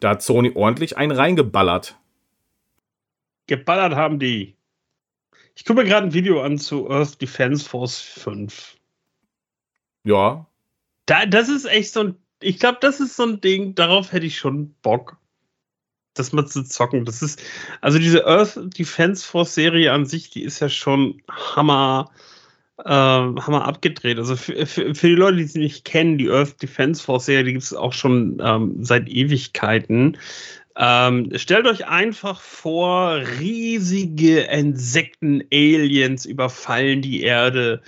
[0.00, 1.96] Da hat Sony ordentlich einen reingeballert.
[3.52, 4.56] Geballert haben die.
[5.54, 8.78] Ich gucke mir gerade ein Video an zu Earth Defense Force 5.
[10.04, 10.46] Ja.
[11.04, 14.24] Da, das ist echt so ein, ich glaube, das ist so ein Ding, darauf hätte
[14.24, 15.18] ich schon Bock,
[16.14, 17.04] das mal zu zocken.
[17.04, 17.42] Das ist,
[17.82, 22.10] also diese Earth Defense Force Serie an sich, die ist ja schon Hammer,
[22.78, 24.16] äh, Hammer abgedreht.
[24.16, 27.44] Also für, für, für, die Leute, die sie nicht kennen, die Earth Defense Force Serie,
[27.44, 30.16] die gibt es auch schon ähm, seit Ewigkeiten.
[30.76, 37.82] Ähm, stellt euch einfach vor, riesige Insekten-Aliens überfallen die Erde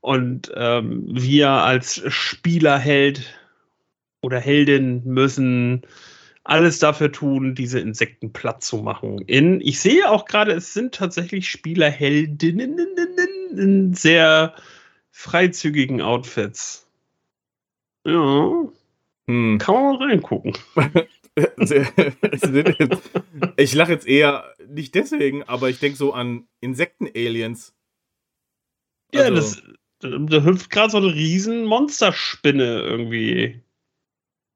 [0.00, 3.38] und ähm, wir als Spielerheld
[4.22, 5.82] oder Heldin müssen
[6.42, 9.18] alles dafür tun, diese Insekten platt zu machen.
[9.26, 12.78] In, ich sehe auch gerade, es sind tatsächlich Spielerheldinnen
[13.56, 14.54] in sehr
[15.10, 16.86] freizügigen Outfits.
[18.04, 18.68] Ja.
[19.28, 19.58] Hm.
[19.58, 20.56] Kann man mal reingucken.
[23.56, 27.74] ich lache jetzt eher nicht deswegen, aber ich denke so an Insekten-Aliens.
[29.12, 29.62] Ja, also, das,
[30.00, 33.60] da hüpft gerade so eine riesen Monsterspinne irgendwie.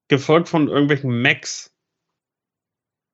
[0.09, 1.73] Gefolgt von irgendwelchen Mechs.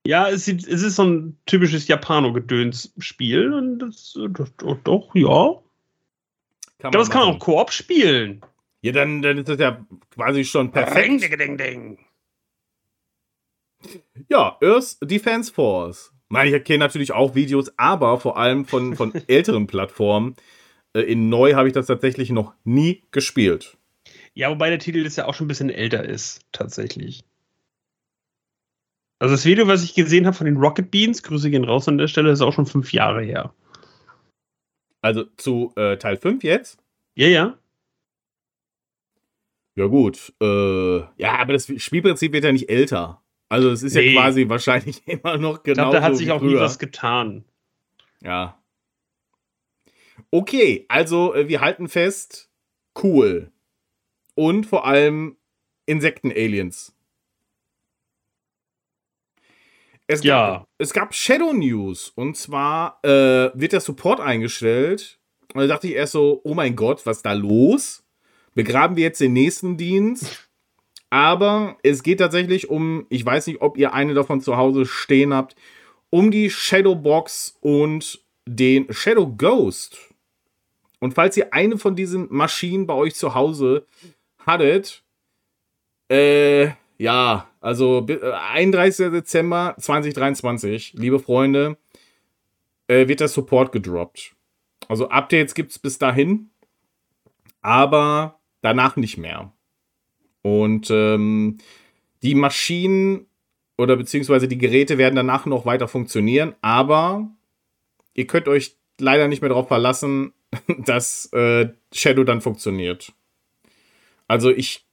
[0.06, 3.52] Ja, es, sieht, es ist so ein typisches Japano-Gedöns-Spiel.
[3.52, 4.52] Und das, das,
[4.84, 5.60] doch, ja.
[6.68, 8.42] Kann ich glaube, das kann man auch Koop spielen.
[8.82, 11.22] Ja, dann, dann ist das ja quasi schon perfekt.
[11.22, 12.05] Ding, ding, ding,
[14.28, 16.12] ja, Earth Defense Force.
[16.44, 20.36] Ich kenne natürlich auch Videos, aber vor allem von, von älteren Plattformen.
[20.92, 23.76] Äh, in neu habe ich das tatsächlich noch nie gespielt.
[24.34, 27.24] Ja, wobei der Titel jetzt ja auch schon ein bisschen älter ist, tatsächlich.
[29.18, 31.96] Also das Video, was ich gesehen habe von den Rocket Beans, Grüße gehen raus an
[31.96, 33.54] der Stelle, ist auch schon fünf Jahre her.
[35.00, 36.78] Also zu äh, Teil 5 jetzt?
[37.14, 37.58] Ja, ja.
[39.76, 40.32] Ja, gut.
[40.42, 43.22] Äh, ja, aber das Spielprinzip wird ja nicht älter.
[43.48, 44.12] Also es ist nee.
[44.12, 45.70] ja quasi wahrscheinlich immer noch genau.
[45.70, 46.50] Ich glaube, da hat sich auch früher.
[46.50, 47.44] nie was getan.
[48.22, 48.60] Ja.
[50.30, 52.50] Okay, also äh, wir halten fest,
[53.02, 53.52] cool.
[54.34, 55.36] Und vor allem
[55.86, 56.94] Insekten-Aliens.
[60.08, 60.58] Es ja.
[60.58, 65.18] Gab, es gab Shadow News und zwar äh, wird der Support eingestellt.
[65.54, 68.04] Und da dachte ich erst so, oh mein Gott, was ist da los?
[68.54, 70.45] Begraben wir jetzt den nächsten Dienst?
[71.10, 75.32] Aber es geht tatsächlich um, ich weiß nicht, ob ihr eine davon zu Hause stehen
[75.32, 75.54] habt,
[76.10, 79.98] um die Shadowbox und den Shadow Ghost.
[80.98, 83.86] Und falls ihr eine von diesen Maschinen bei euch zu Hause
[84.44, 85.04] hattet,
[86.08, 89.06] äh, ja, also 31.
[89.06, 91.76] Äh, Dezember 2023, liebe Freunde,
[92.88, 94.34] äh, wird der Support gedroppt.
[94.88, 96.50] Also Updates gibt es bis dahin,
[97.60, 99.52] aber danach nicht mehr.
[100.46, 101.58] Und ähm,
[102.22, 103.26] die Maschinen
[103.76, 107.28] oder beziehungsweise die Geräte werden danach noch weiter funktionieren, aber
[108.14, 110.34] ihr könnt euch leider nicht mehr darauf verlassen,
[110.78, 113.12] dass äh, Shadow dann funktioniert.
[114.28, 114.86] Also ich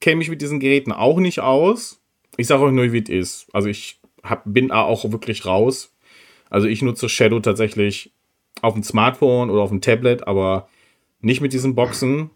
[0.00, 2.00] kenne mich mit diesen Geräten auch nicht aus.
[2.36, 3.52] Ich sage euch nur, wie es ist.
[3.52, 5.92] Also ich hab, bin auch wirklich raus.
[6.50, 8.12] Also ich nutze Shadow tatsächlich
[8.62, 10.68] auf dem Smartphone oder auf dem Tablet, aber
[11.20, 12.30] nicht mit diesen Boxen.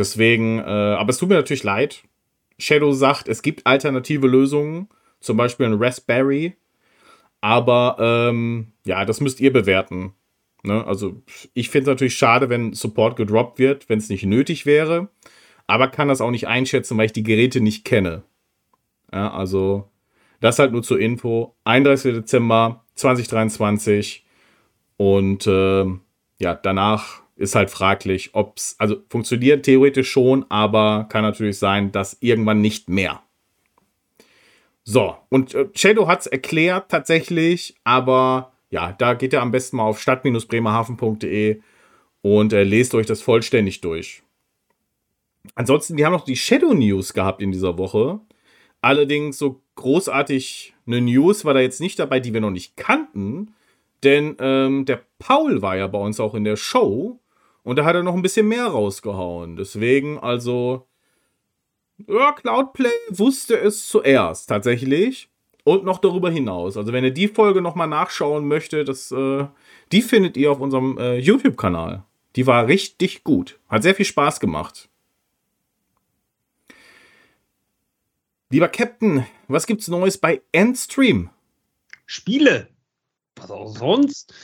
[0.00, 2.02] Deswegen, äh, aber es tut mir natürlich leid.
[2.58, 4.88] Shadow sagt, es gibt alternative Lösungen,
[5.20, 6.56] zum Beispiel ein Raspberry.
[7.40, 10.14] Aber ähm, ja, das müsst ihr bewerten.
[10.64, 10.84] Ne?
[10.84, 11.22] Also
[11.54, 15.08] ich finde es natürlich schade, wenn Support gedroppt wird, wenn es nicht nötig wäre
[15.70, 18.24] aber kann das auch nicht einschätzen, weil ich die Geräte nicht kenne.
[19.12, 19.88] Ja, also
[20.40, 21.54] das halt nur zur Info.
[21.62, 22.12] 31.
[22.12, 24.26] Dezember 2023
[24.96, 25.84] und äh,
[26.40, 31.90] ja, danach ist halt fraglich, ob es, also funktioniert theoretisch schon, aber kann natürlich sein,
[31.90, 33.22] dass irgendwann nicht mehr.
[34.84, 39.78] So, und äh, Shadow hat es erklärt tatsächlich, aber ja, da geht ihr am besten
[39.78, 41.60] mal auf stadt-bremerhaven.de
[42.22, 44.22] und äh, lest euch das vollständig durch.
[45.54, 48.20] Ansonsten, wir haben noch die Shadow News gehabt in dieser Woche.
[48.82, 53.54] Allerdings so großartig eine News war da jetzt nicht dabei, die wir noch nicht kannten.
[54.02, 57.18] Denn ähm, der Paul war ja bei uns auch in der Show
[57.62, 59.56] und da hat er noch ein bisschen mehr rausgehauen.
[59.56, 60.86] Deswegen, also,
[62.08, 65.28] ja, Cloudplay wusste es zuerst tatsächlich
[65.64, 66.76] und noch darüber hinaus.
[66.76, 69.46] Also, wenn ihr die Folge nochmal nachschauen möchtet, das, äh,
[69.92, 72.04] die findet ihr auf unserem äh, YouTube-Kanal.
[72.36, 73.58] Die war richtig gut.
[73.68, 74.88] Hat sehr viel Spaß gemacht.
[78.50, 81.30] Lieber Captain, was gibt's Neues bei Endstream?
[82.06, 82.68] Spiele.
[83.36, 84.34] Was auch sonst.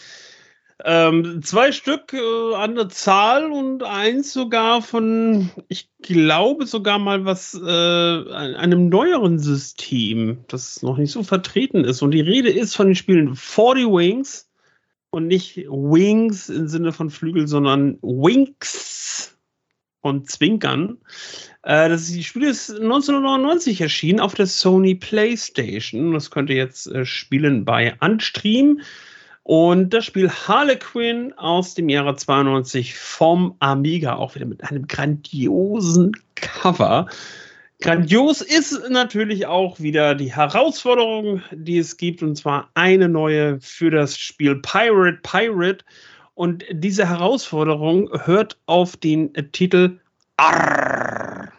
[0.85, 7.25] Ähm, zwei Stück äh, an der Zahl und eins sogar von, ich glaube sogar mal
[7.25, 12.03] was, äh, einem neueren System, das noch nicht so vertreten ist.
[12.03, 14.51] Und die Rede ist von den Spielen 40 Wings
[15.09, 19.35] und nicht Wings im Sinne von Flügel, sondern Winks
[20.03, 20.99] und Zwinkern.
[21.63, 26.13] Äh, das Spiel ist 1999 erschienen auf der Sony PlayStation.
[26.13, 28.83] Das könnt ihr jetzt äh, spielen bei Unstream.
[29.47, 36.11] Und das Spiel Harlequin aus dem Jahre 92 vom Amiga, auch wieder mit einem grandiosen
[36.35, 37.07] Cover.
[37.81, 43.93] Grandios ist natürlich auch wieder die Herausforderung, die es gibt, und zwar eine neue für
[43.93, 45.85] das Spiel Pirate Pirate.
[46.35, 50.01] Und diese Herausforderung hört auf den Titel
[50.39, 51.53] Arr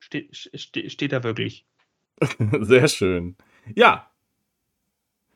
[0.00, 1.66] Ste ste steht da wirklich.
[2.62, 3.36] sehr schön.
[3.76, 4.10] Ja.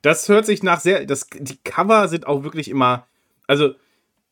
[0.03, 1.07] Das hört sich nach sehr.
[1.07, 3.07] Das, die Cover sind auch wirklich immer.
[3.46, 3.74] Also,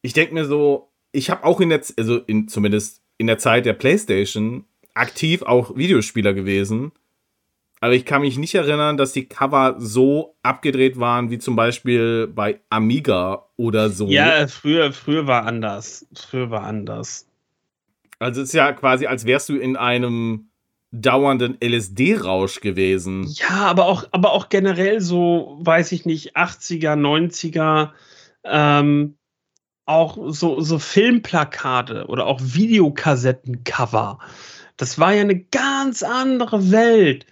[0.03, 3.66] ich denke mir so, ich habe auch in der, also in, zumindest in der Zeit
[3.66, 4.64] der PlayStation
[4.95, 6.93] aktiv auch Videospieler gewesen.
[7.81, 12.27] Aber ich kann mich nicht erinnern, dass die Cover so abgedreht waren wie zum Beispiel
[12.27, 14.07] bei Amiga oder so.
[14.09, 16.07] Ja, früher, früher war anders.
[16.14, 17.27] Früher war anders.
[18.18, 20.50] Also es ist ja quasi, als wärst du in einem
[20.93, 23.26] dauernden LSD-Rausch gewesen.
[23.28, 27.91] Ja, aber auch, aber auch generell so, weiß ich nicht, 80er, 90er,
[28.45, 29.16] ähm,
[29.86, 34.18] auch so, so Filmplakate oder auch Videokassettencover.
[34.76, 37.26] Das war ja eine ganz andere Welt.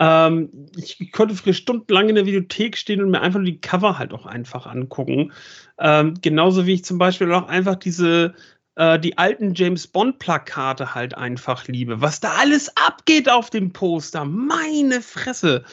[0.00, 3.98] Ähm, ich konnte früher stundenlang in der Videothek stehen und mir einfach nur die Cover
[3.98, 5.32] halt auch einfach angucken.
[5.78, 8.34] Ähm, genauso wie ich zum Beispiel auch einfach diese
[8.80, 12.00] äh, die alten James Bond-Plakate halt einfach liebe.
[12.00, 15.64] Was da alles abgeht auf dem Poster, meine Fresse.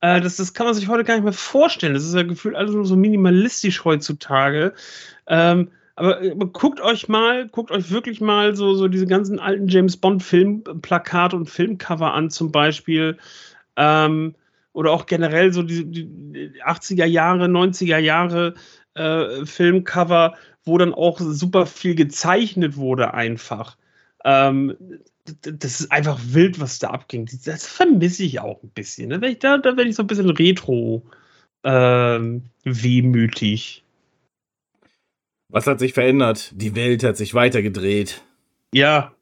[0.00, 1.94] Äh, das, das kann man sich heute gar nicht mehr vorstellen.
[1.94, 4.72] Das ist ja gefühlt alles nur so minimalistisch heutzutage.
[5.26, 9.66] Ähm, aber, aber, guckt euch mal, guckt euch wirklich mal so, so diese ganzen alten
[9.66, 13.18] James Bond-Filmplakate und Filmcover an, zum Beispiel.
[13.76, 14.36] Ähm,
[14.72, 18.54] oder auch generell so die, die 80er Jahre, 90er Jahre
[18.94, 20.34] äh, Filmcover,
[20.64, 23.76] wo dann auch super viel gezeichnet wurde, einfach.
[24.24, 24.76] Ähm,
[25.42, 27.28] das ist einfach wild, was da abging.
[27.44, 29.08] Das vermisse ich auch ein bisschen.
[29.08, 29.36] Ne?
[29.36, 31.02] Da, da werde ich so ein bisschen retro
[31.64, 33.84] ähm, wehmütig.
[35.48, 36.52] Was hat sich verändert?
[36.54, 38.22] Die Welt hat sich weitergedreht.
[38.72, 39.14] Ja.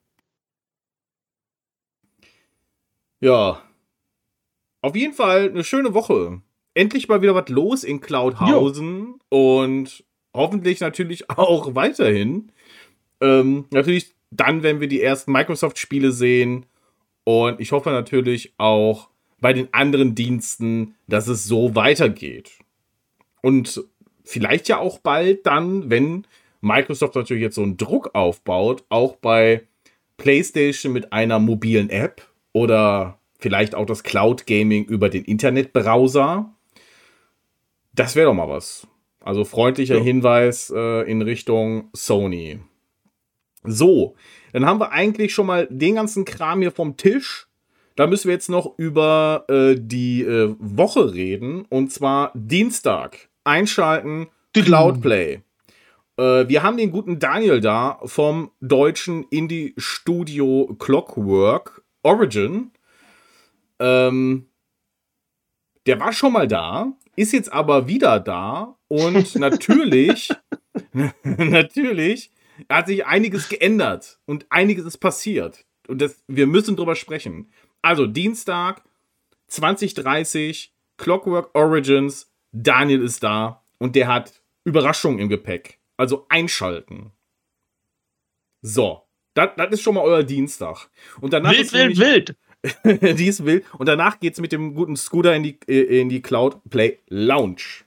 [3.20, 3.62] Ja.
[4.80, 6.42] Auf jeden Fall eine schöne Woche.
[6.74, 9.20] Endlich mal wieder was los in Cloudhausen.
[9.32, 9.62] Jo.
[9.62, 10.04] Und
[10.34, 12.52] hoffentlich natürlich auch weiterhin.
[13.20, 16.66] Ähm, natürlich dann, wenn wir die ersten Microsoft-Spiele sehen
[17.24, 19.08] Und ich hoffe natürlich auch
[19.40, 22.52] bei den anderen Diensten, dass es so weitergeht.
[23.42, 23.84] Und
[24.24, 26.26] vielleicht ja auch bald dann, wenn
[26.60, 29.62] Microsoft natürlich jetzt so einen Druck aufbaut, auch bei
[30.16, 36.54] PlayStation mit einer mobilen App oder vielleicht auch das Cloud Gaming über den Internetbrowser.
[37.94, 38.86] Das wäre doch mal was.
[39.20, 40.02] Also freundlicher ja.
[40.02, 42.60] Hinweis äh, in Richtung Sony.
[43.64, 44.16] So,
[44.52, 47.46] dann haben wir eigentlich schon mal den ganzen Kram hier vom Tisch.
[47.94, 51.64] Da müssen wir jetzt noch über äh, die äh, Woche reden.
[51.68, 53.28] Und zwar Dienstag.
[53.44, 55.40] Einschalten, Cloudplay.
[56.16, 62.70] Äh, wir haben den guten Daniel da vom deutschen Indie-Studio Clockwork Origin.
[63.78, 64.46] Ähm,
[65.86, 70.30] der war schon mal da, ist jetzt aber wieder da und natürlich,
[71.22, 72.30] natürlich
[72.68, 75.64] hat sich einiges geändert und einiges ist passiert.
[75.88, 77.50] Und das, wir müssen drüber sprechen.
[77.82, 78.82] Also Dienstag
[79.48, 85.80] 2030, Clockwork Origins, Daniel ist da und der hat Überraschungen im Gepäck.
[85.96, 87.12] Also einschalten.
[88.62, 89.02] So,
[89.34, 90.88] das, das ist schon mal euer Dienstag.
[91.20, 92.36] Und danach wild, wild, wild.
[92.84, 93.64] die ist wild.
[93.78, 96.98] Und danach geht es mit dem guten Scooter in die, äh, in die Cloud Play
[97.08, 97.84] Lounge.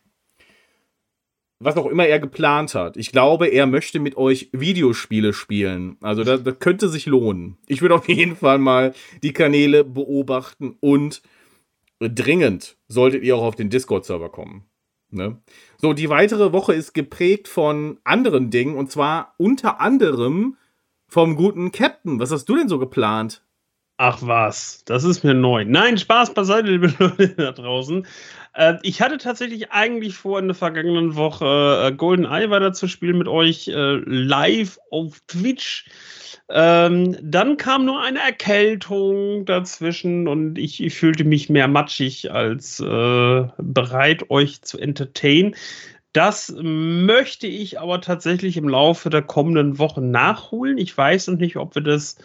[1.60, 2.98] Was auch immer er geplant hat.
[2.98, 5.98] Ich glaube, er möchte mit euch Videospiele spielen.
[6.02, 7.58] Also das, das könnte sich lohnen.
[7.68, 11.22] Ich würde auf jeden Fall mal die Kanäle beobachten und
[12.00, 14.66] dringend solltet ihr auch auf den Discord-Server kommen.
[15.12, 15.42] Ne?
[15.78, 20.58] So, die weitere Woche ist geprägt von anderen Dingen und zwar unter anderem
[21.08, 22.20] vom guten Captain.
[22.20, 23.45] Was hast du denn so geplant?
[23.98, 25.64] Ach was, das ist mir neu.
[25.64, 28.06] Nein, Spaß beiseite, liebe Leute da draußen.
[28.54, 32.90] Äh, ich hatte tatsächlich eigentlich vor, in der vergangenen Woche äh, Golden Eye weiter zu
[32.90, 35.86] spielen mit euch äh, live auf Twitch.
[36.50, 42.82] Ähm, dann kam nur eine Erkältung dazwischen und ich, ich fühlte mich mehr matschig als
[42.82, 45.56] äh, bereit, euch zu entertainen.
[46.12, 50.78] Das möchte ich aber tatsächlich im Laufe der kommenden Woche nachholen.
[50.78, 52.18] Ich weiß noch nicht, ob wir das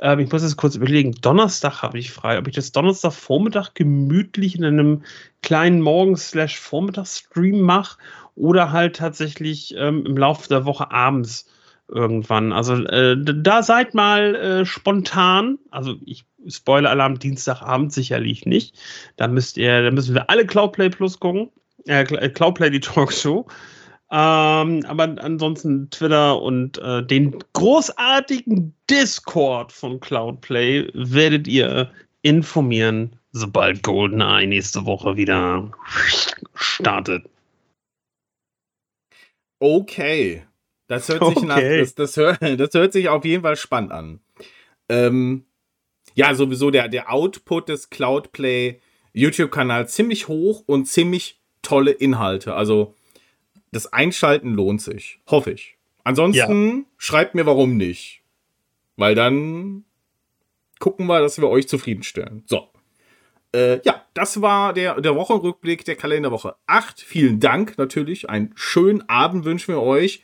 [0.00, 1.12] ähm, ich muss jetzt kurz überlegen.
[1.20, 2.38] Donnerstag habe ich frei.
[2.38, 5.02] Ob ich das Donnerstag-Vormittag gemütlich in einem
[5.42, 7.98] kleinen Morgen-Vormittag-Stream mache
[8.34, 11.46] oder halt tatsächlich ähm, im Laufe der Woche abends
[11.88, 12.52] irgendwann.
[12.52, 15.58] Also äh, da seid mal äh, spontan.
[15.70, 18.76] Also ich spoiler Alarm Dienstagabend sicherlich nicht.
[19.16, 21.50] Da müsst ihr, da müssen wir alle Cloudplay Plus gucken.
[21.86, 23.46] Äh, äh Cloudplay die Talkshow.
[24.16, 31.90] Ähm, aber ansonsten Twitter und äh, den großartigen Discord von Cloudplay werdet ihr
[32.22, 35.72] informieren, sobald GoldenEye nächste Woche wieder
[36.54, 37.28] startet.
[39.58, 40.44] Okay.
[40.86, 41.46] Das hört sich okay.
[41.46, 44.20] nach, das, das, hört, das hört sich auf jeden Fall spannend an.
[44.88, 45.44] Ähm,
[46.14, 48.80] ja, sowieso der, der Output des Cloudplay
[49.12, 52.54] YouTube-Kanals ziemlich hoch und ziemlich tolle Inhalte.
[52.54, 52.94] Also
[53.74, 55.18] das Einschalten lohnt sich.
[55.26, 55.76] Hoffe ich.
[56.04, 56.84] Ansonsten ja.
[56.96, 58.22] schreibt mir, warum nicht.
[58.96, 59.84] Weil dann
[60.78, 62.44] gucken wir, dass wir euch zufriedenstellen.
[62.46, 62.68] So.
[63.52, 67.00] Äh, ja, das war der, der Wochenrückblick der Kalenderwoche 8.
[67.00, 68.30] Vielen Dank natürlich.
[68.30, 70.22] Einen schönen Abend wünschen wir euch.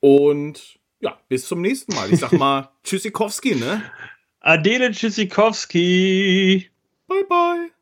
[0.00, 2.12] Und ja, bis zum nächsten Mal.
[2.12, 3.82] Ich sag mal Tschüssikowski, ne?
[4.40, 6.70] Adele Tschüssikowski.
[7.08, 7.73] Bye, bye.